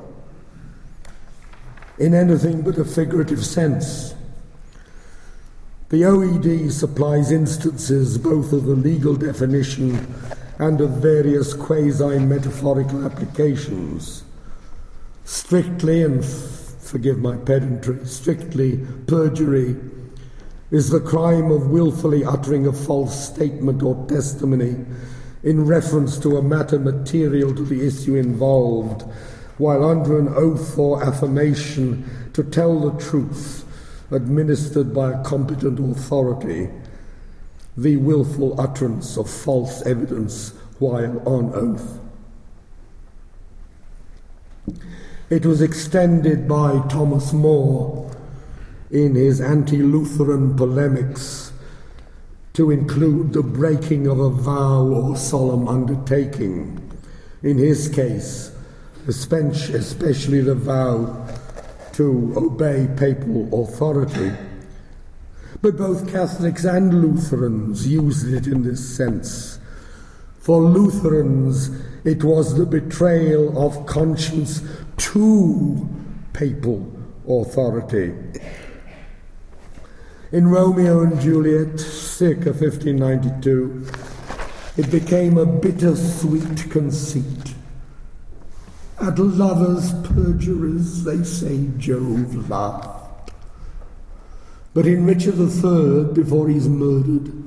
[1.97, 4.13] in anything but a figurative sense?
[5.89, 10.13] The OED supplies instances both of the legal definition
[10.59, 14.23] and of various quasi metaphorical applications.
[15.25, 16.23] Strictly, and
[16.93, 18.77] forgive my pedantry, strictly,
[19.07, 19.75] perjury
[20.69, 24.75] is the crime of wilfully uttering a false statement or testimony
[25.41, 29.01] in reference to a matter material to the issue involved,
[29.57, 33.65] while under an oath or affirmation to tell the truth
[34.11, 36.69] administered by a competent authority,
[37.75, 41.99] the wilful utterance of false evidence while on oath.
[45.33, 48.11] It was extended by Thomas More
[48.91, 51.51] in his anti Lutheran polemics
[52.53, 56.79] to include the breaking of a vow or solemn undertaking.
[57.41, 58.51] In his case,
[59.07, 61.27] especially the vow
[61.93, 64.33] to obey papal authority.
[65.63, 69.57] But both Catholics and Lutherans used it in this sense.
[70.43, 71.69] For Lutherans,
[72.03, 74.61] it was the betrayal of conscience
[74.97, 75.87] to
[76.33, 76.91] papal
[77.25, 78.13] authority.
[80.33, 83.87] In Romeo and Juliet, circa 1592,
[84.75, 87.55] it became a bittersweet conceit.
[88.99, 93.31] At lovers' perjuries, they say Jove laughed.
[94.73, 97.42] But in Richard III, before he's murdered,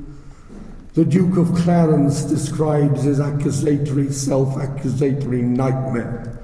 [0.96, 6.40] the Duke of Clarence describes his accusatory, self accusatory nightmare,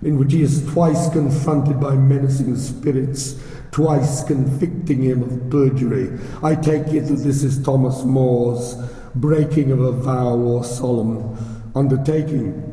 [0.00, 3.36] in which he is twice confronted by menacing spirits
[3.70, 6.18] twice convicting him of perjury.
[6.42, 8.76] I take it that this is Thomas More's
[9.14, 12.66] breaking of a vow or solemn undertaking.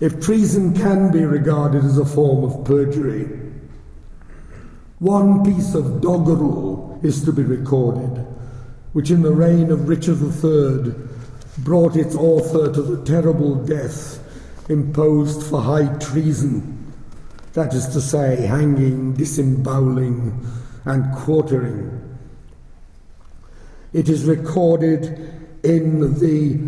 [0.00, 3.24] If treason can be regarded as a form of perjury,
[4.98, 8.23] one piece of doggerel is to be recorded,
[8.94, 10.94] which in the reign of Richard III
[11.58, 14.18] brought its author to the terrible death
[14.70, 16.74] imposed for high treason
[17.54, 20.44] that is to say, hanging, disemboweling,
[20.84, 22.18] and quartering.
[23.92, 25.32] It is recorded
[25.62, 26.58] in the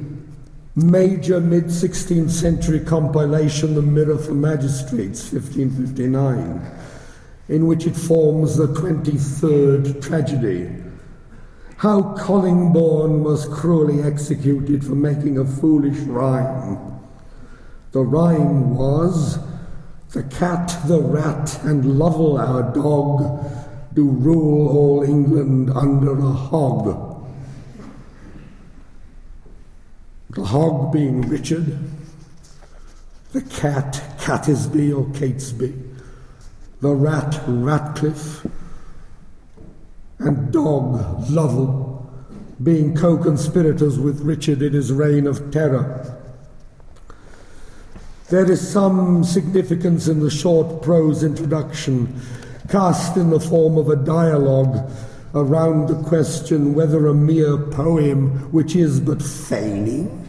[0.76, 6.70] major mid 16th century compilation, The Mirror for Magistrates, 1559,
[7.48, 10.85] in which it forms the 23rd tragedy.
[11.78, 16.78] How Collingbourne was cruelly executed for making a foolish rhyme.
[17.92, 19.38] The rhyme was
[20.10, 23.44] the cat, the rat, and Lovell, our dog,
[23.92, 27.26] do rule all England under a hog.
[30.30, 31.78] The hog being Richard,
[33.32, 35.82] the cat, Catesby or Catesby,
[36.80, 38.46] the the rat Ratcliffe,
[40.18, 41.96] and dog Lovell
[42.62, 46.16] being co conspirators with Richard in his reign of terror.
[48.28, 52.20] There is some significance in the short prose introduction,
[52.68, 54.90] cast in the form of a dialogue
[55.34, 60.26] around the question whether a mere poem, which is but feigning,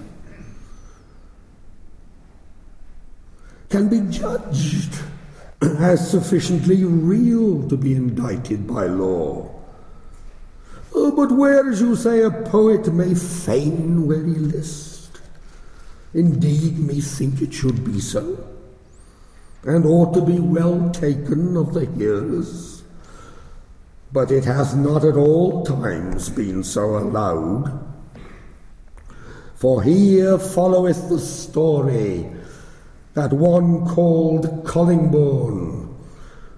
[3.70, 5.00] can be judged
[5.62, 9.57] as sufficiently real to be indicted by law.
[11.20, 15.20] Oh, where, as you say a poet may feign where he list,
[16.14, 18.38] indeed methinks it should be so,
[19.64, 22.84] and ought to be well taken of the hearers.
[24.14, 27.84] But it has not at all times been so allowed.
[29.56, 32.30] For here followeth the story
[33.16, 35.96] that one called Collingbourne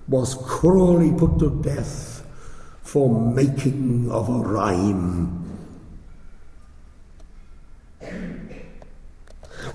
[0.09, 2.08] was cruelly put to death
[2.89, 5.35] for making of a rhyme.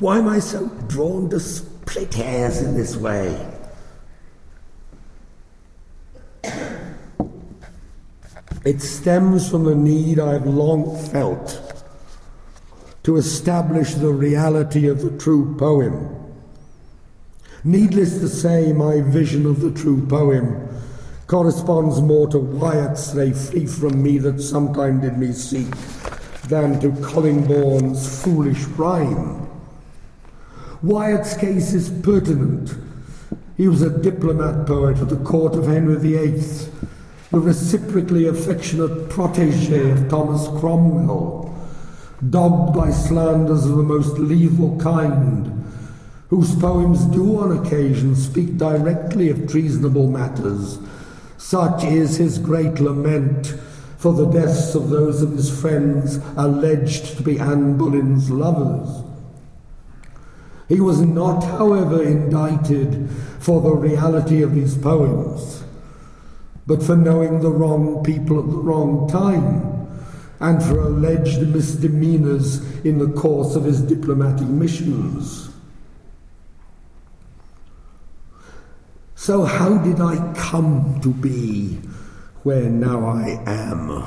[0.00, 3.38] Why am I so drawn to split hairs in this way?
[8.64, 11.60] It stems from the need I've long felt
[13.04, 16.14] to establish the reality of the true poem
[17.66, 20.68] Needless to say, my vision of the true poem
[21.34, 25.68] corresponds more to Wyatt's They Flee From Me That Sometime Did Me Seek
[26.46, 29.44] than to Collingbourne's foolish rhyme.
[30.80, 32.76] Wyatt's case is pertinent.
[33.56, 36.40] He was a diplomat poet at the court of Henry VIII,
[37.32, 41.52] the reciprocally affectionate protege of Thomas Cromwell,
[42.30, 45.50] dogged by slanders of the most lethal kind
[46.28, 50.78] whose poems do on occasion speak directly of treasonable matters.
[51.44, 53.48] Such is his great lament
[53.98, 59.04] for the deaths of those of his friends alleged to be Anne Boleyn's lovers.
[60.70, 65.62] He was not, however, indicted for the reality of his poems,
[66.66, 69.86] but for knowing the wrong people at the wrong time,
[70.40, 75.53] and for alleged misdemeanors in the course of his diplomatic missions.
[79.14, 81.80] So, how did I come to be
[82.42, 84.06] where now I am?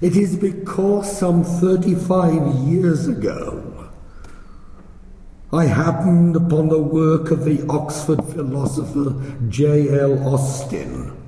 [0.00, 3.90] It is because some 35 years ago
[5.52, 9.14] I happened upon the work of the Oxford philosopher
[9.48, 10.28] J.L.
[10.28, 11.23] Austin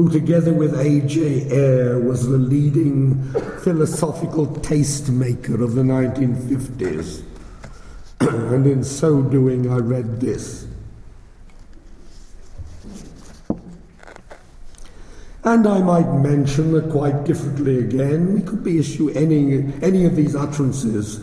[0.00, 1.50] who, together with A.J.
[1.50, 3.22] Ayer, was the leading
[3.62, 7.22] philosophical tastemaker of the 1950s.
[8.20, 10.66] and in so doing, I read this.
[15.44, 20.16] And I might mention that quite differently again, we could be issue any, any of
[20.16, 21.20] these utterances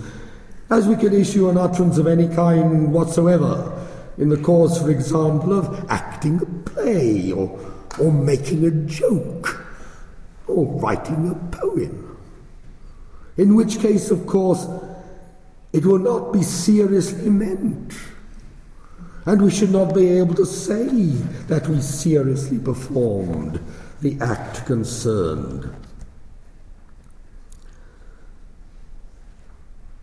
[0.69, 3.73] as we could issue an utterance of any kind whatsoever
[4.19, 7.57] in the course, for example, of acting a play or
[7.99, 9.65] or making a joke,
[10.47, 12.17] or writing a poem.
[13.37, 14.67] In which case, of course,
[15.73, 17.93] it will not be seriously meant.
[19.25, 20.87] And we should not be able to say
[21.47, 23.59] that we seriously performed
[24.01, 25.69] the act concerned.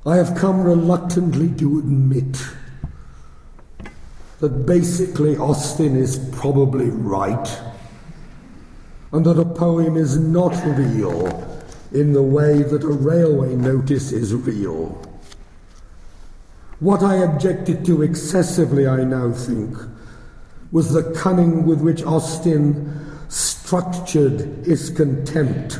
[0.06, 2.36] I have come reluctantly to admit
[4.40, 7.48] that basically Austin is probably right
[9.14, 11.62] and that a poem is not real
[11.92, 15.00] in the way that a railway notice is real.
[16.80, 19.78] What I objected to excessively, I now think,
[20.72, 25.78] was the cunning with which Austin structured his contempt.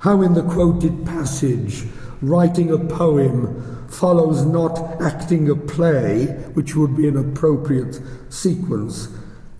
[0.00, 1.84] How, in the quoted passage,
[2.20, 9.06] writing a poem follows not acting a play, which would be an appropriate sequence,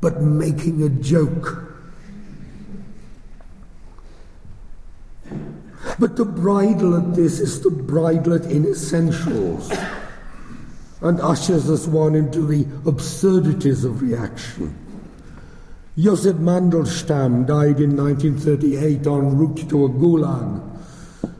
[0.01, 1.72] but making a joke
[5.99, 9.70] But to bridle at this is to bridle it in essentials
[11.01, 14.78] and ushers us one into the absurdities of reaction.
[15.99, 20.62] Josef Mandelstam died in 1938 en route to a gulag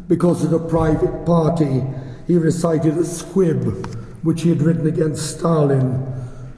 [0.09, 1.83] because at a private party
[2.27, 3.87] he recited a squib
[4.23, 6.07] which he had written against Stalin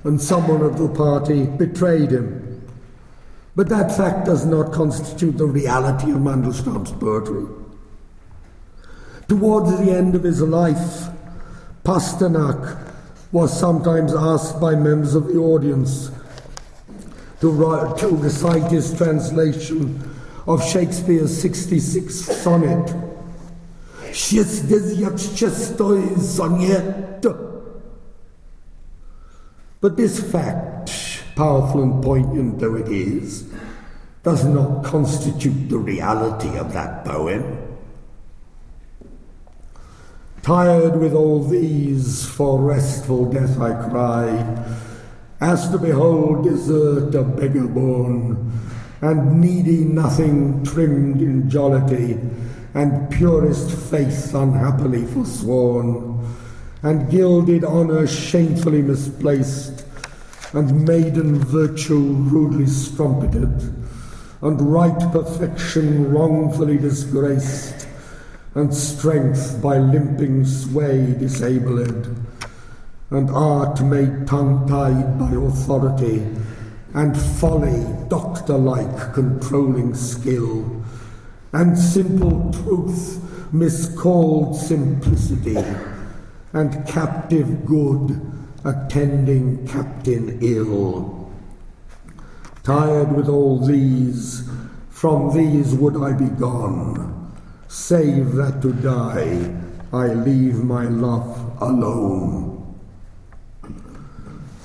[0.03, 2.63] and someone of the party betrayed him.
[3.55, 7.64] But that fact does not constitute the reality of Mandelstam's poetry.
[9.29, 11.09] Towards the end of his life,
[11.83, 12.79] Pasternak
[13.33, 16.11] was sometimes asked by members of the audience
[17.41, 20.03] to, write, to recite his translation
[20.47, 22.95] of Shakespeare's 66th sonnet.
[29.81, 33.51] But this fact, powerful and poignant though it is,
[34.23, 37.74] does not constitute the reality of that poem.
[40.45, 44.67] Tired with all these, for restful death I cry,
[45.41, 48.53] as to behold desert a beggar born,
[49.01, 52.21] and needy nothing trimmed in jollity,
[52.75, 56.23] and purest faith unhappily forsworn,
[56.83, 59.87] and gilded honour shamefully misplaced,
[60.53, 63.73] and maiden virtue rudely strumpeted,
[64.43, 67.89] and right perfection wrongfully disgraced,
[68.55, 72.09] and strength by limping sway disabled,
[73.11, 76.25] and art made tongue-tied by authority,
[76.95, 80.85] and folly doctor-like controlling skill,
[81.53, 83.21] and simple truth
[83.53, 85.59] miscalled simplicity,
[86.53, 88.21] and captive good
[88.65, 91.29] attending captain ill.
[92.63, 94.49] Tired with all these,
[94.91, 97.24] from these would I be gone
[97.75, 99.53] save that to die
[99.93, 102.79] I leave my love alone.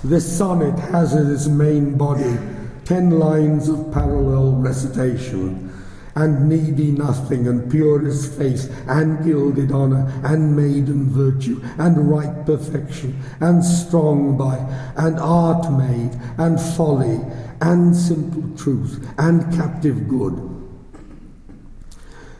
[0.03, 2.37] This sonnet has as its main body
[2.85, 5.73] ten lines of parallel recitation,
[6.13, 13.19] and needy nothing, and purest faith, and gilded honour, and maiden virtue, and right perfection,
[13.39, 14.55] and strong by,
[14.97, 17.19] and art made, and folly,
[17.61, 20.58] and simple truth, and captive good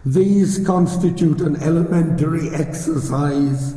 [0.05, 3.75] these constitute an elementary exercise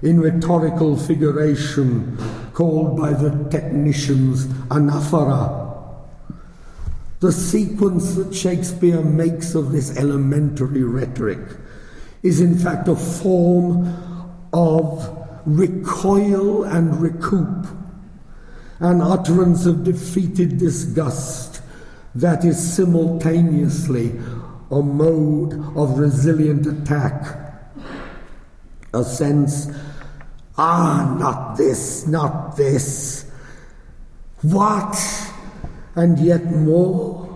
[0.00, 2.16] in rhetorical figuration
[2.54, 5.60] called by the technicians anaphora.
[7.20, 11.38] The sequence that Shakespeare makes of this elementary rhetoric
[12.22, 13.86] is in fact a form
[14.52, 17.66] of recoil and recoup,
[18.80, 21.62] an utterance of defeated disgust
[22.14, 24.12] that is simultaneously
[24.72, 27.38] a mode of resilient attack.
[28.94, 29.68] A sense,
[30.56, 33.30] ah, not this, not this.
[34.40, 34.98] What?
[35.94, 37.28] And yet more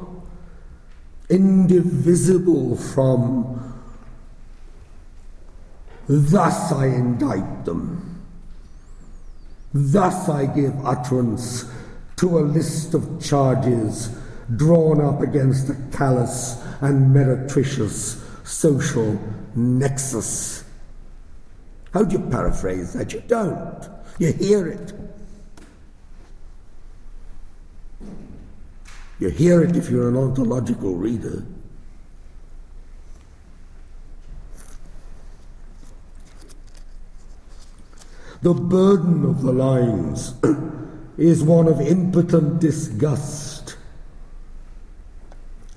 [1.28, 3.62] indivisible from
[6.08, 8.22] Thus I indict them.
[9.74, 11.64] Thus I give utterance
[12.16, 14.16] to a list of charges
[14.54, 19.18] drawn up against a callous and meretricious social
[19.54, 20.64] nexus.
[21.92, 23.12] How do you paraphrase that?
[23.12, 23.88] You don't.
[24.18, 24.92] You hear it.
[29.18, 31.44] You hear it if you're an ontological reader.
[38.42, 40.34] The burden of the lines
[41.18, 43.55] is one of impotent disgust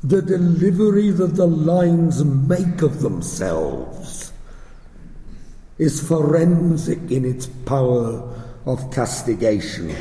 [0.03, 4.31] the delivery that the lines make of themselves
[5.77, 8.33] is forensic in its power
[8.65, 9.95] of castigation.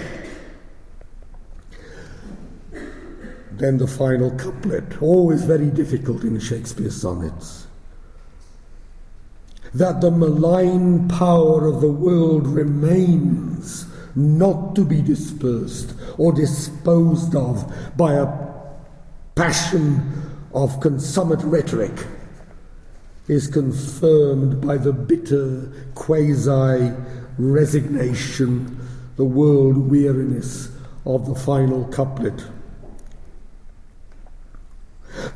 [3.52, 7.66] Then the final couplet, always very difficult in Shakespeare's sonnets.
[9.74, 17.96] That the malign power of the world remains not to be dispersed or disposed of
[17.96, 18.47] by a
[19.38, 20.02] passion
[20.52, 21.92] of consummate rhetoric
[23.28, 26.92] is confirmed by the bitter quasi
[27.38, 28.76] resignation,
[29.14, 30.72] the world weariness
[31.06, 32.46] of the final couplet.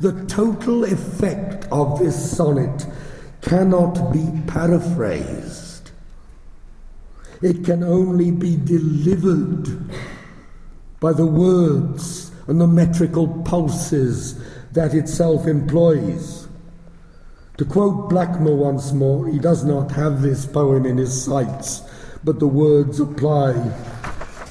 [0.01, 2.85] The total effect of this sonnet
[3.39, 5.91] cannot be paraphrased.
[7.41, 9.69] It can only be delivered
[10.99, 14.39] by the words and the metrical pulses
[14.73, 16.47] that itself employs.
[17.57, 21.83] To quote Blackmur once more, he does not have this poem in his sights,
[22.23, 23.53] but the words apply.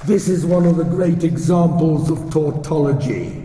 [0.06, 3.44] This is one of the great examples of tautology,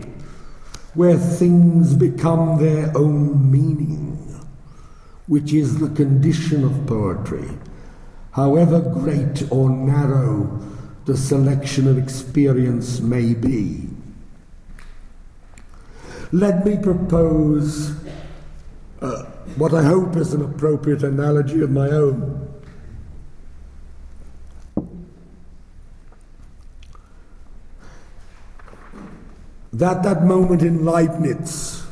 [0.94, 4.16] where things become their own meaning,
[5.26, 7.48] which is the condition of poetry,
[8.32, 10.60] however great or narrow
[11.04, 13.88] the selection of experience may be.
[16.32, 17.92] Let me propose
[19.00, 19.24] uh,
[19.56, 22.44] what I hope is an appropriate analogy of my own.
[29.72, 31.82] That that moment in Leibniz,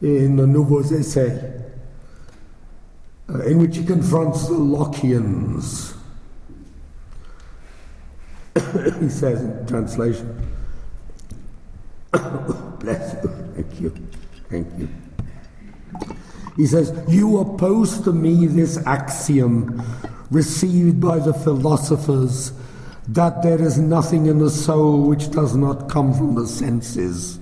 [0.00, 1.62] in the Nouveaux Essais,
[3.28, 5.94] uh, in which he confronts the Lockeans,
[9.00, 10.46] he says in translation.
[14.50, 14.88] thank you.
[16.56, 19.82] He says, You oppose to me this axiom
[20.30, 22.52] received by the philosophers
[23.08, 27.40] that there is nothing in the soul which does not come from the senses,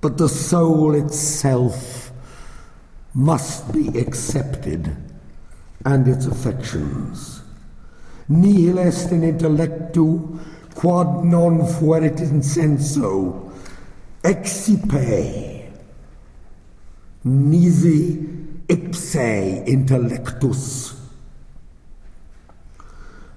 [0.00, 2.12] but the soul itself
[3.14, 4.96] must be accepted
[5.84, 7.42] and its affections.
[8.28, 10.38] Nihil est in intellectu
[10.74, 13.43] quod non fuerit in sensu,
[14.24, 15.70] excipe,
[17.24, 18.26] nisi
[18.68, 20.94] ipse intellectus.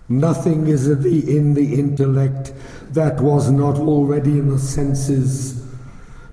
[0.10, 2.54] Nothing is in the intellect
[2.92, 5.62] that was not already in the senses.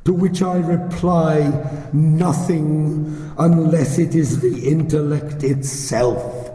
[0.04, 1.50] To which I reply,
[1.92, 6.50] nothing unless it is the intellect itself.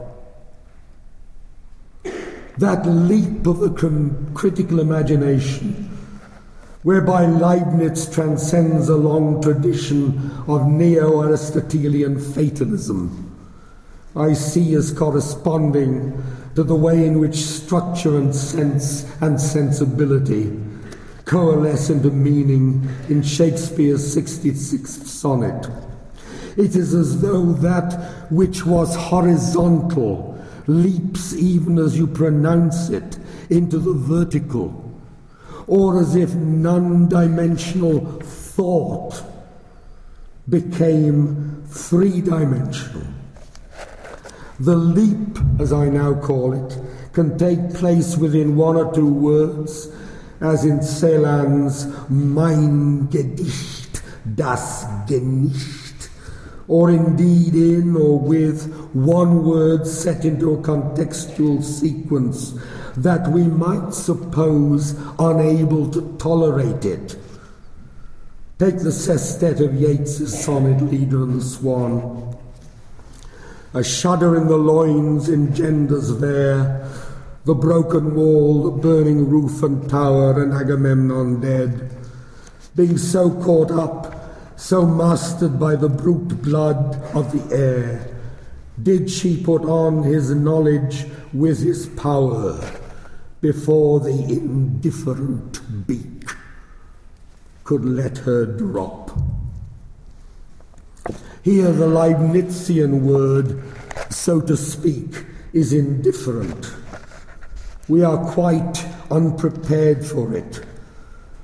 [2.57, 3.71] That leap of the
[4.33, 5.88] critical imagination,
[6.89, 13.31] whereby Leibniz transcends a long tradition of neo Aristotelian fatalism,
[14.15, 16.19] I see as corresponding
[16.55, 20.59] to the way in which structure and sense and sensibility
[21.25, 25.69] coalesce into meaning in Shakespeare's 66th sonnet.
[26.57, 33.19] It is as though that which was horizontal leaps even as you pronounce it
[33.51, 34.88] into the vertical,
[35.69, 39.23] or as if non dimensional thought
[40.49, 43.05] became three dimensional.
[44.59, 46.77] The leap, as I now call it,
[47.13, 49.89] can take place within one or two words,
[50.41, 54.01] as in Celan's Mein Gedicht,
[54.35, 56.09] das Genicht,
[56.67, 62.55] or indeed in or with one word set into a contextual sequence
[62.97, 67.17] that we might suppose unable to tolerate it.
[68.57, 72.37] Take the sestet of Yeats's sonnet Leda and the Swan.
[73.73, 76.85] A shudder in the loins engenders there
[77.45, 81.89] the broken wall, the burning roof and tower, and Agamemnon dead.
[82.75, 88.13] Being so caught up, so mastered by the brute blood of the air,
[88.83, 92.59] did she put on his knowledge with his power
[93.41, 96.29] before the indifferent beak
[97.63, 99.11] could let her drop.
[101.43, 103.61] Here, the Leibnizian word,
[104.09, 106.73] so to speak, is indifferent.
[107.87, 110.61] We are quite unprepared for it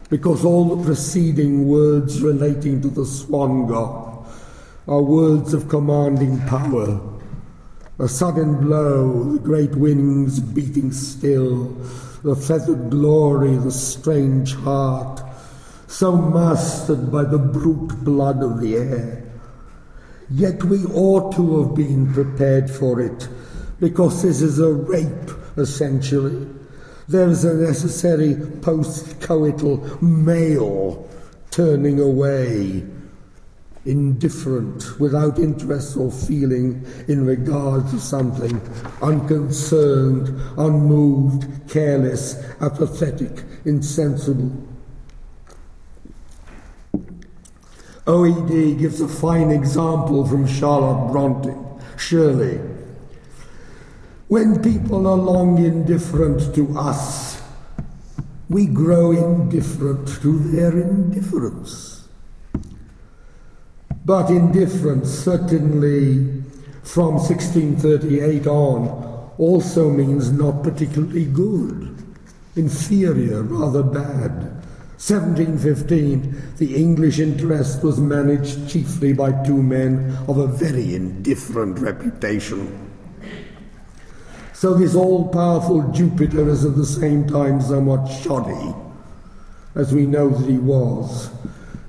[0.10, 4.28] because all the preceding words relating to the swan god
[4.88, 7.15] are words of commanding power.
[7.98, 11.68] A sudden blow, the great wings beating still,
[12.24, 15.22] the feathered glory, the strange heart,
[15.88, 19.24] so mastered by the brute blood of the air.
[20.30, 23.30] Yet we ought to have been prepared for it,
[23.80, 26.48] because this is a rape, essentially.
[27.08, 31.08] There is a necessary post coital male
[31.50, 32.84] turning away,
[33.86, 38.60] indifferent, without interest or feeling in regard to something,
[39.02, 40.28] unconcerned,
[40.58, 44.52] unmoved, careless, apathetic, insensible.
[48.06, 51.54] OED gives a fine example from Charlotte Bronte,
[51.98, 52.60] Shirley.
[54.28, 57.42] When people are long indifferent to us,
[58.50, 61.95] we grow indifferent to their indifference.
[64.06, 66.44] But indifference, certainly
[66.84, 68.88] from 1638 on,
[69.40, 71.98] also means not particularly good,
[72.56, 74.62] inferior, rather bad.
[74.98, 82.92] 1715, the English interest was managed chiefly by two men of a very indifferent reputation.
[84.54, 88.74] So this all powerful Jupiter is at the same time somewhat shoddy,
[89.74, 91.30] as we know that he was.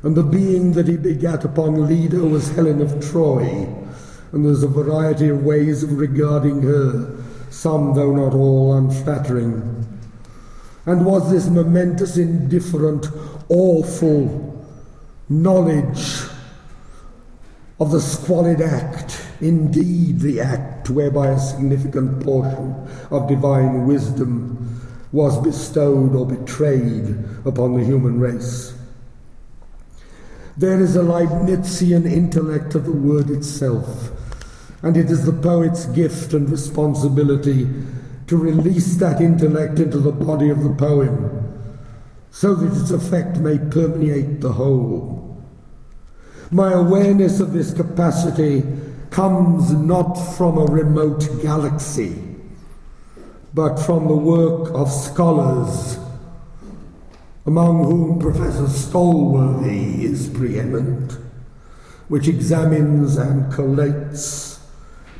[0.07, 3.67] And the being that he begat upon Leda was Helen of Troy,
[4.31, 7.19] and there's a variety of ways of regarding her,
[7.51, 9.85] some, though not all, unflattering.
[10.87, 13.09] And was this momentous, indifferent,
[13.49, 14.65] awful
[15.29, 16.21] knowledge
[17.81, 22.77] of the squalid act indeed the act whereby a significant portion
[23.11, 24.81] of divine wisdom
[25.11, 28.76] was bestowed or betrayed upon the human race.
[30.59, 34.11] There is a Leibnizian intellect of the word itself,
[34.83, 37.69] and it is the poet's gift and responsibility
[38.27, 41.43] to release that intellect into the body of the poem
[42.31, 45.45] so that its effect may permeate the whole.
[46.51, 48.65] My awareness of this capacity
[49.11, 52.17] comes not from a remote galaxy,
[53.53, 55.99] but from the work of scholars,
[57.47, 61.17] among whom Professor Stallworthy is preeminent,
[62.09, 64.59] which examines and collates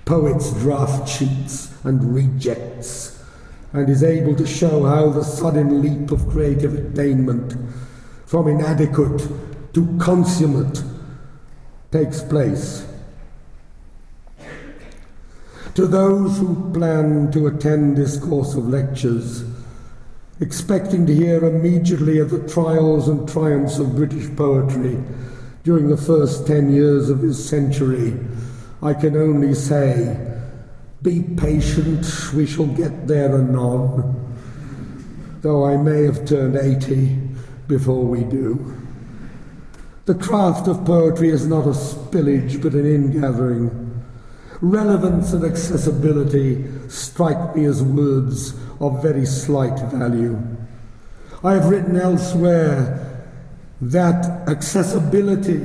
[0.05, 3.23] poets' draft sheets and rejects,
[3.73, 7.55] and is able to show how the sudden leap of creative attainment
[8.25, 9.29] from inadequate
[9.73, 10.83] to consummate
[11.93, 12.87] takes place.
[15.75, 19.45] To those who plan to attend this course of lectures,
[20.41, 25.03] expecting to hear immediately of the trials and triumphs of British poetry
[25.65, 28.15] during the first ten years of this century,
[28.83, 30.17] I can only say,
[31.03, 34.15] be patient, we shall get there anon,
[35.41, 37.19] though I may have turned 80
[37.67, 38.75] before we do.
[40.05, 43.86] The craft of poetry is not a spillage but an ingathering
[44.61, 50.39] Relevance and accessibility strike me as words of very slight value.
[51.45, 53.27] I have written elsewhere
[53.81, 55.61] that accessibility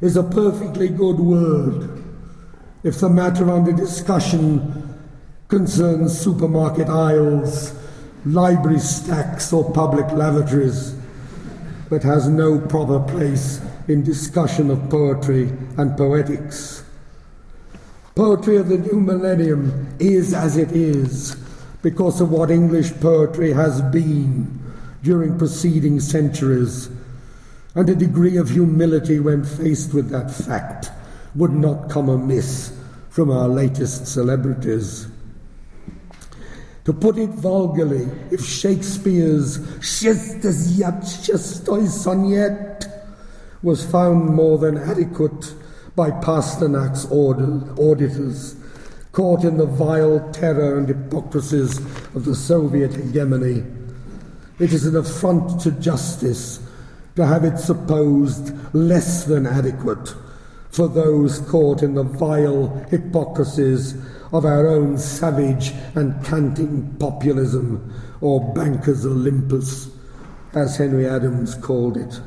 [0.00, 2.02] is a perfectly good word
[2.82, 4.96] if the matter under discussion
[5.48, 7.74] concerns supermarket aisles,
[8.24, 10.94] library stacks, or public lavatories,
[11.90, 16.84] but has no proper place in discussion of poetry and poetics.
[18.20, 21.36] Poetry of the new millennium is as it is
[21.80, 24.60] because of what English poetry has been
[25.02, 26.90] during preceding centuries,
[27.74, 30.90] and a degree of humility when faced with that fact
[31.34, 35.06] would not come amiss from our latest celebrities.
[36.84, 39.60] To put it vulgarly, if Shakespeare's
[41.88, 42.84] sonnet
[43.62, 45.54] was found more than adequate
[45.96, 48.56] by Pasternak's auditors,
[49.12, 51.78] caught in the vile terror and hypocrisies
[52.14, 53.64] of the Soviet hegemony.
[54.58, 56.60] It is an affront to justice
[57.16, 60.14] to have it supposed less than adequate
[60.70, 63.94] for those caught in the vile hypocrisies
[64.32, 69.90] of our own savage and canting populism, or banker's Olympus,
[70.54, 72.20] as Henry Adams called it.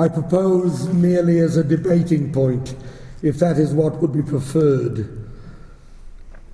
[0.00, 2.74] I propose merely as a debating point,
[3.20, 5.28] if that is what would be preferred,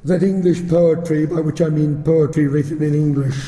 [0.02, 3.40] that English poetry, by which I mean poetry written in English,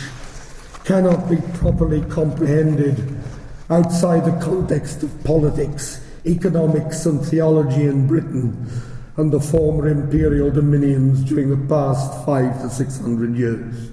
[0.85, 3.19] cannot be properly comprehended
[3.71, 8.71] outside the context of politics, economics, and theology in Britain
[9.17, 13.91] and the former imperial dominions during the past five to six hundred years.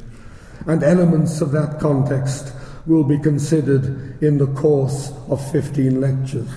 [0.68, 2.54] And elements of that context
[2.88, 6.50] will be considered in the course of 15 lectures.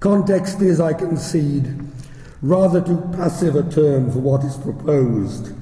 [0.00, 1.78] Context is, I concede,
[2.40, 5.52] rather too passive a term for what is proposed.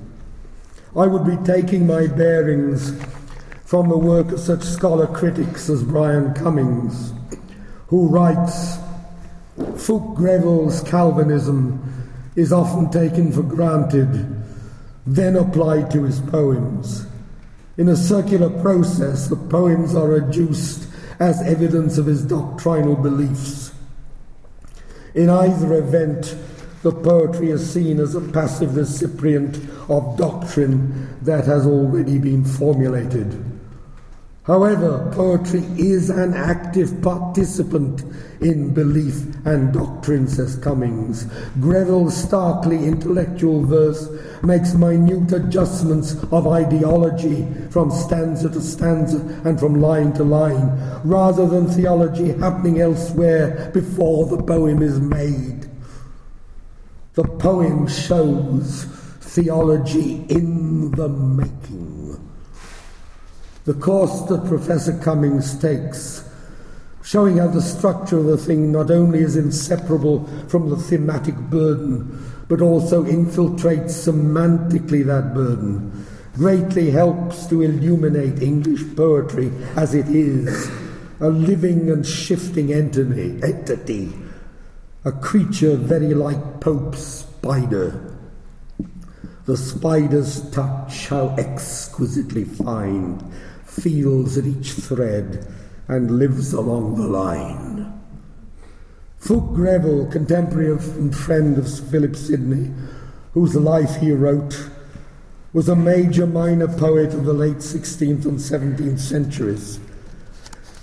[0.94, 2.92] I would be taking my bearings
[3.64, 7.12] from the work of such scholar critics as Brian Cummings,
[7.88, 8.76] who writes
[9.56, 14.44] Fulke Greville's Calvinism is often taken for granted,
[15.06, 17.06] then applied to his poems.
[17.78, 20.88] In a circular process, the poems are adduced
[21.20, 23.72] as evidence of his doctrinal beliefs.
[25.14, 26.36] In either event,
[26.82, 29.56] the poetry is seen as a passive recipient
[29.88, 33.55] of doctrine that has already been formulated.
[34.46, 38.04] However, poetry is an active participant
[38.40, 41.26] in belief and doctrine, says Cummings.
[41.58, 44.08] Greville's starkly intellectual verse
[44.44, 51.48] makes minute adjustments of ideology from stanza to stanza and from line to line, rather
[51.48, 55.68] than theology happening elsewhere before the poem is made.
[57.14, 58.84] The poem shows
[59.18, 61.95] theology in the making.
[63.66, 66.22] The course that Professor Cummings takes,
[67.02, 72.24] showing how the structure of the thing not only is inseparable from the thematic burden,
[72.46, 80.70] but also infiltrates semantically that burden, greatly helps to illuminate English poetry as it is
[81.18, 84.12] a living and shifting entity, entity
[85.04, 88.14] a creature very like Pope's spider.
[89.46, 93.22] The spider's touch, how exquisitely fine,
[93.80, 95.46] feels at each thread
[95.88, 97.92] and lives along the line.
[99.20, 102.72] Fulke Greville, contemporary of, and friend of Philip Sidney,
[103.32, 104.70] whose life he wrote,
[105.52, 109.80] was a major minor poet of the late 16th and 17th centuries,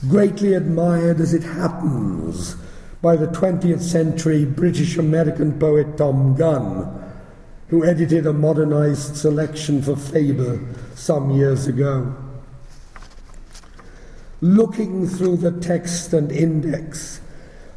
[0.10, 2.56] greatly admired as it happens
[3.02, 7.14] by the 20th century British American poet Tom Gunn,
[7.68, 10.60] who edited a modernized selection for Faber
[10.96, 12.23] some years ago
[14.44, 17.22] looking through the text and index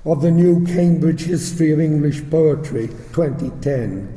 [0.04, 4.12] of the new Cambridge History of English Poetry 2010,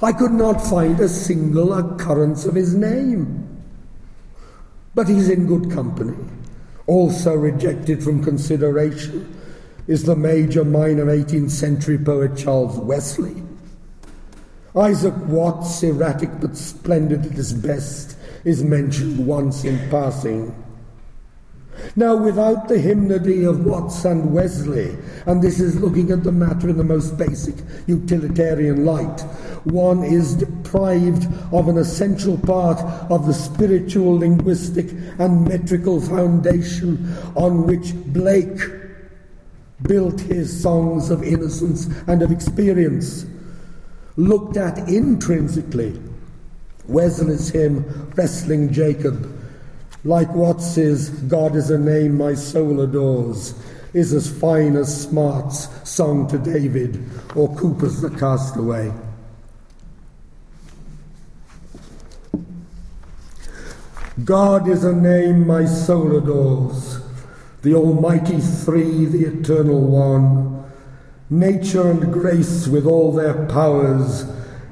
[0.00, 3.44] I could not find a single occurrence of his name.
[4.94, 6.16] But he's in good company.
[6.86, 9.40] Also rejected from consideration
[9.88, 13.42] is the major minor 18th century poet Charles Wesley.
[14.76, 20.54] Isaac Watts, erratic but splendid at his best, is mentioned once in passing.
[21.96, 26.68] Now, without the hymnody of Watts and Wesley, and this is looking at the matter
[26.68, 27.54] in the most basic
[27.86, 29.20] utilitarian light,
[29.64, 32.78] one is deprived of an essential part
[33.10, 38.60] of the spiritual, linguistic, and metrical foundation on which Blake
[39.82, 43.26] built his songs of innocence and of experience.
[44.16, 46.00] Looked at intrinsically,
[46.86, 47.84] Wesley's hymn,
[48.16, 49.37] Wrestling Jacob,
[50.04, 53.54] like Watts's God is a name my soul adores,
[53.94, 58.92] is as fine as Smart's Song to David or Cowper's The Castaway.
[64.24, 67.00] God is a name my soul adores,
[67.62, 70.64] the Almighty Three, the Eternal One.
[71.30, 74.24] Nature and grace with all their powers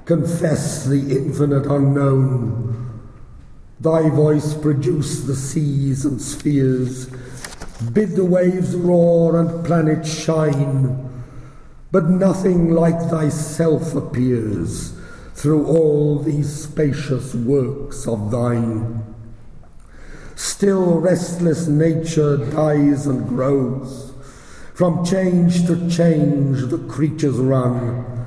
[0.05, 2.86] confess the infinite unknown
[3.79, 7.09] Thy voice produce the seas and spheres,
[7.93, 11.25] bid the waves roar and planets shine,
[11.93, 14.95] but nothing like thyself appears
[15.35, 19.05] through all these spacious works of thine.
[20.37, 24.15] Still restless nature dies and grows,
[24.73, 28.27] from change to change the creatures run.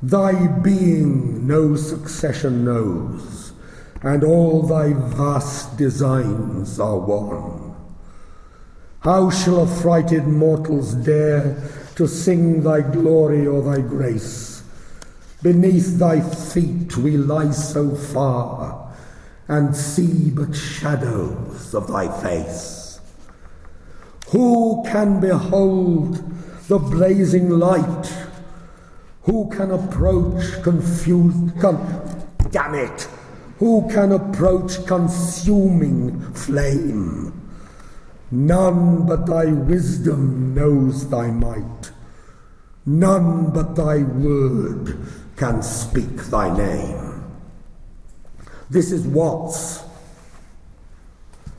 [0.00, 3.45] Thy being no succession knows
[4.02, 7.74] and all thy vast designs are one.
[9.00, 11.62] How shall affrighted mortals dare
[11.94, 14.62] to sing thy glory or thy grace?
[15.42, 18.92] Beneath thy feet we lie so far
[19.48, 23.00] and see but shadows of thy face.
[24.30, 26.16] Who can behold
[26.66, 28.12] the blazing light?
[29.22, 31.60] Who can approach confused?
[31.60, 33.08] Con- damn it!
[33.58, 37.32] Who can approach consuming flame?
[38.30, 41.90] None but thy wisdom knows thy might.
[42.84, 44.98] None but thy word
[45.36, 47.24] can speak thy name.
[48.68, 49.82] This is Watts.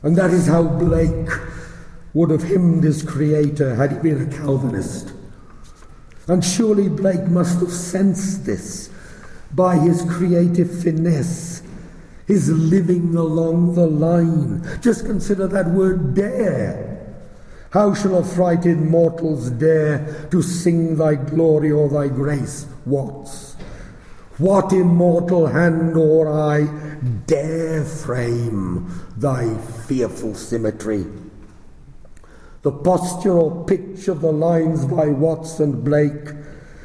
[0.02, 1.30] And that is how Blake
[2.14, 5.12] would have hymned his creator had he been a Calvinist.
[6.28, 8.90] And surely Blake must have sensed this
[9.54, 11.57] by his creative finesse
[12.28, 14.62] is living along the line.
[14.80, 16.88] Just consider that word dare.
[17.70, 22.66] How shall affrighted mortals dare to sing thy glory or thy grace?
[22.84, 23.28] What?
[24.38, 26.66] What immortal hand or eye
[27.26, 31.06] dare frame thy fearful symmetry?
[32.62, 36.30] The posture or pitch of the lines by Watts and Blake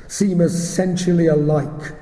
[0.08, 1.94] seem essentially alike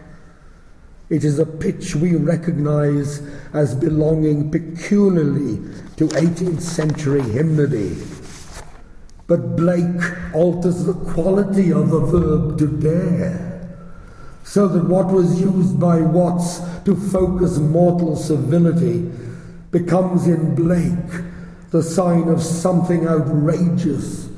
[1.11, 3.21] it is a pitch we recognize
[3.51, 5.57] as belonging peculiarly
[5.97, 7.97] to 18th century hymnody.
[9.27, 13.77] But Blake alters the quality of the verb to dare,
[14.45, 19.11] so that what was used by Watts to focus mortal civility
[19.69, 21.23] becomes in Blake
[21.71, 24.29] the sign of something outrageous.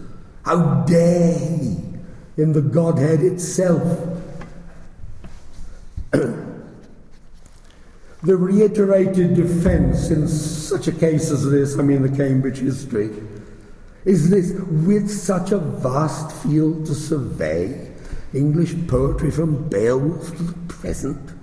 [0.43, 1.77] How dare he
[2.37, 4.09] in the Godhead itself?
[8.23, 13.09] The reiterated defense in such a case as this, I mean the Cambridge history,
[14.05, 17.91] is this with such a vast field to survey,
[18.33, 21.33] English poetry from Beowulf to the present,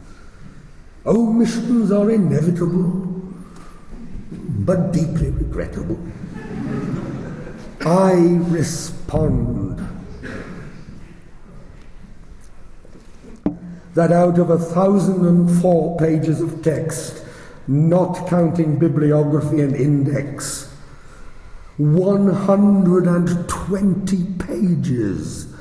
[1.05, 3.25] oh, omissions are inevitable,
[4.31, 5.99] but deeply regrettable.
[7.81, 8.15] I
[8.49, 9.87] respond
[13.95, 17.25] that out of a thousand and four pages of text,
[17.67, 20.73] not counting bibliography and index,
[21.79, 25.53] 120 pages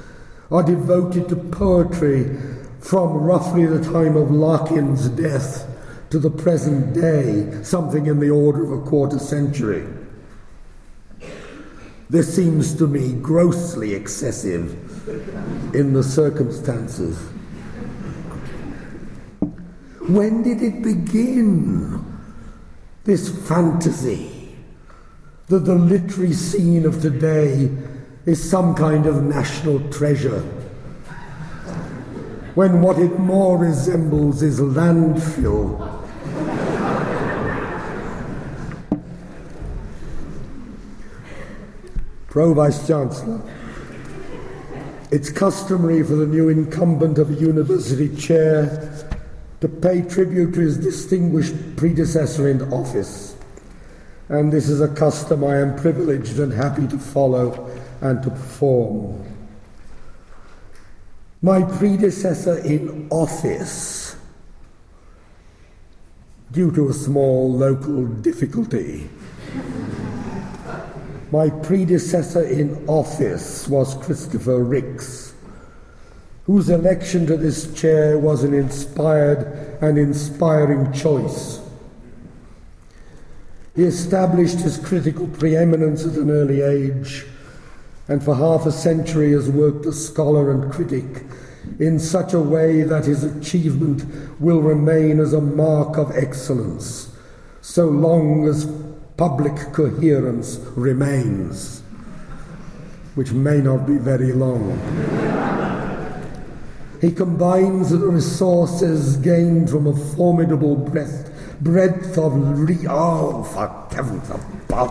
[0.51, 2.37] are devoted to poetry
[2.79, 5.65] from roughly the time of Larkin's death
[6.09, 9.85] to the present day, something in the order of a quarter century.
[12.09, 14.73] This seems to me grossly excessive
[15.75, 17.19] in the circumstances.
[20.09, 22.03] When did it begin?
[23.03, 24.55] This fantasy
[25.49, 27.69] that the literary scene of today
[28.25, 30.41] is some kind of national treasure,
[32.55, 35.77] when what it more resembles is landfill.
[42.29, 43.41] Pro Vice Chancellor,
[45.11, 49.05] it's customary for the new incumbent of a university chair
[49.61, 53.35] to pay tribute to his distinguished predecessor in office.
[54.29, 57.69] And this is a custom I am privileged and happy to follow
[58.01, 59.25] and to perform.
[61.41, 64.15] My predecessor in office,
[66.51, 69.09] due to a small local difficulty,
[71.31, 75.28] my predecessor in office was Christopher Ricks
[76.49, 81.61] whose election to this chair was an inspired and inspiring choice.
[83.75, 87.27] He established his critical preeminence at an early age,
[88.07, 91.23] and for half a century has worked as scholar and critic
[91.77, 94.03] in such a way that his achievement
[94.41, 97.15] will remain as a mark of excellence,
[97.61, 98.65] so long as
[99.17, 101.81] public coherence remains,
[103.13, 105.78] which may not be very long.
[107.01, 111.31] He combines the resources gained from a formidable breadth,
[111.61, 114.89] breadth of re- oh, for heavens above.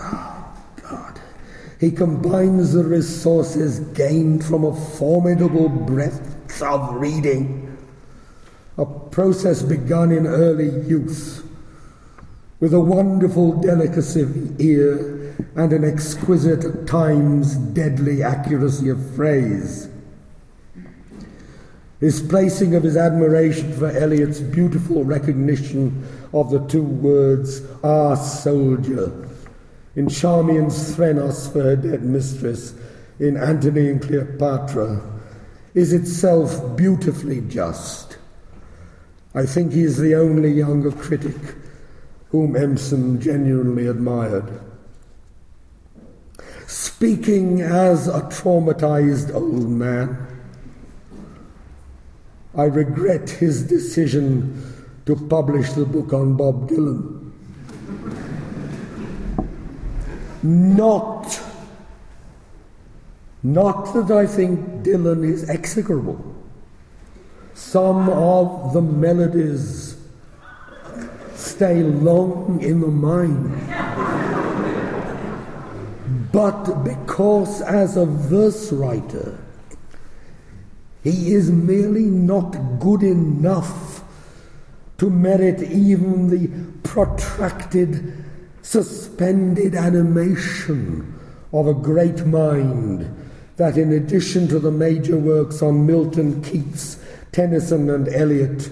[0.00, 1.20] Ah, God.
[1.78, 7.78] He combines the resources gained from a formidable breadth of reading,
[8.78, 11.46] a process begun in early youth,
[12.58, 15.13] with a wonderful delicacy of ear
[15.56, 19.88] and an exquisite, at times deadly accuracy of phrase.
[22.00, 29.28] His placing of his admiration for Eliot's beautiful recognition of the two words, our soldier,
[29.96, 32.74] in Charmian's Threnos for her dead mistress,
[33.20, 35.00] in Antony and Cleopatra,
[35.74, 38.18] is itself beautifully just.
[39.34, 41.36] I think he is the only younger critic
[42.30, 44.60] whom Empson genuinely admired.
[46.66, 50.16] Speaking as a traumatized old man,
[52.56, 54.72] I regret his decision
[55.06, 57.32] to publish the book on Bob Dylan.
[60.42, 61.40] Not,
[63.42, 66.34] not that I think Dylan is execrable.
[67.54, 69.96] Some of the melodies
[71.34, 74.43] stay long in the mind
[76.34, 79.38] but because as a verse writer,
[81.04, 84.02] he is merely not good enough
[84.98, 86.48] to merit even the
[86.82, 88.24] protracted,
[88.62, 91.14] suspended animation
[91.52, 93.08] of a great mind
[93.54, 96.98] that, in addition to the major works on Milton, Keats,
[97.30, 98.70] Tennyson, and Eliot,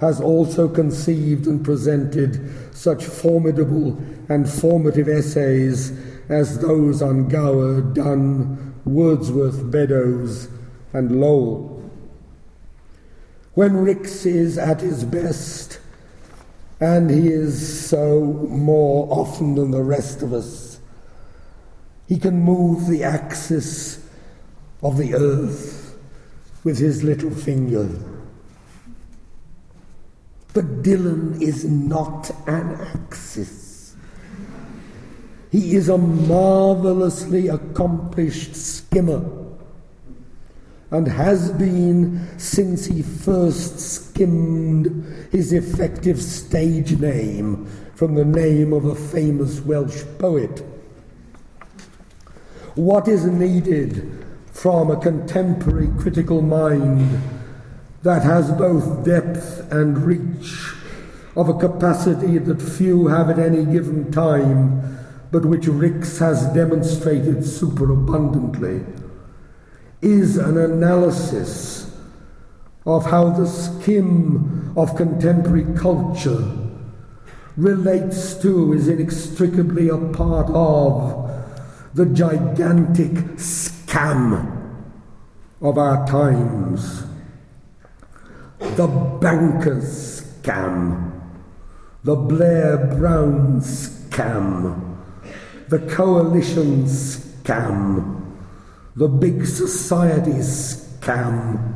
[0.00, 3.96] has also conceived and presented such formidable
[4.28, 5.92] and formative essays
[6.28, 10.48] as those on Gower, Donne, Wordsworth, Beddoes,
[10.92, 11.90] and Lowell.
[13.54, 15.80] When Ricks is at his best,
[16.80, 20.78] and he is so more often than the rest of us,
[22.06, 24.04] he can move the axis
[24.82, 25.98] of the earth
[26.64, 27.88] with his little finger.
[30.54, 33.67] But Dylan is not an axis.
[35.50, 39.24] He is a marvelously accomplished skimmer
[40.90, 48.84] and has been since he first skimmed his effective stage name from the name of
[48.84, 50.64] a famous Welsh poet.
[52.74, 57.20] What is needed from a contemporary critical mind
[58.02, 60.72] that has both depth and reach
[61.36, 64.97] of a capacity that few have at any given time
[65.30, 68.84] but which Ricks has demonstrated superabundantly,
[70.00, 71.90] is an analysis
[72.86, 76.50] of how the skim of contemporary culture
[77.56, 81.30] relates to, is inextricably a part of
[81.94, 84.56] the gigantic scam
[85.60, 87.04] of our times.
[88.58, 88.86] The
[89.20, 91.20] bankers scam,
[92.04, 94.87] the Blair Brown scam,
[95.68, 98.36] the coalition scam,
[98.96, 101.74] the big society scam,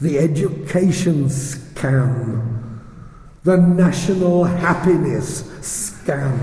[0.00, 2.80] the education scam,
[3.42, 6.38] the national happiness scam,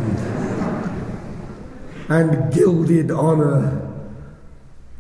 [2.10, 3.84] and gilded honour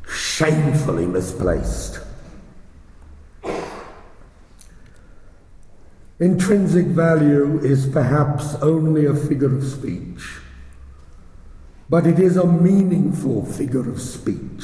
[0.07, 1.99] shamefully misplaced.
[6.19, 10.39] Intrinsic value is perhaps only a figure of speech,
[11.89, 14.63] but it is a meaningful figure of speech.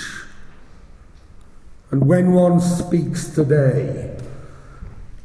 [1.91, 4.18] And when one speaks today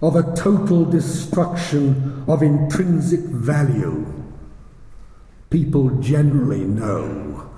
[0.01, 4.07] of a total destruction of intrinsic value,
[5.51, 7.51] people generally know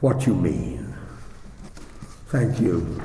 [0.00, 0.94] what you mean.
[2.26, 3.00] Thank you.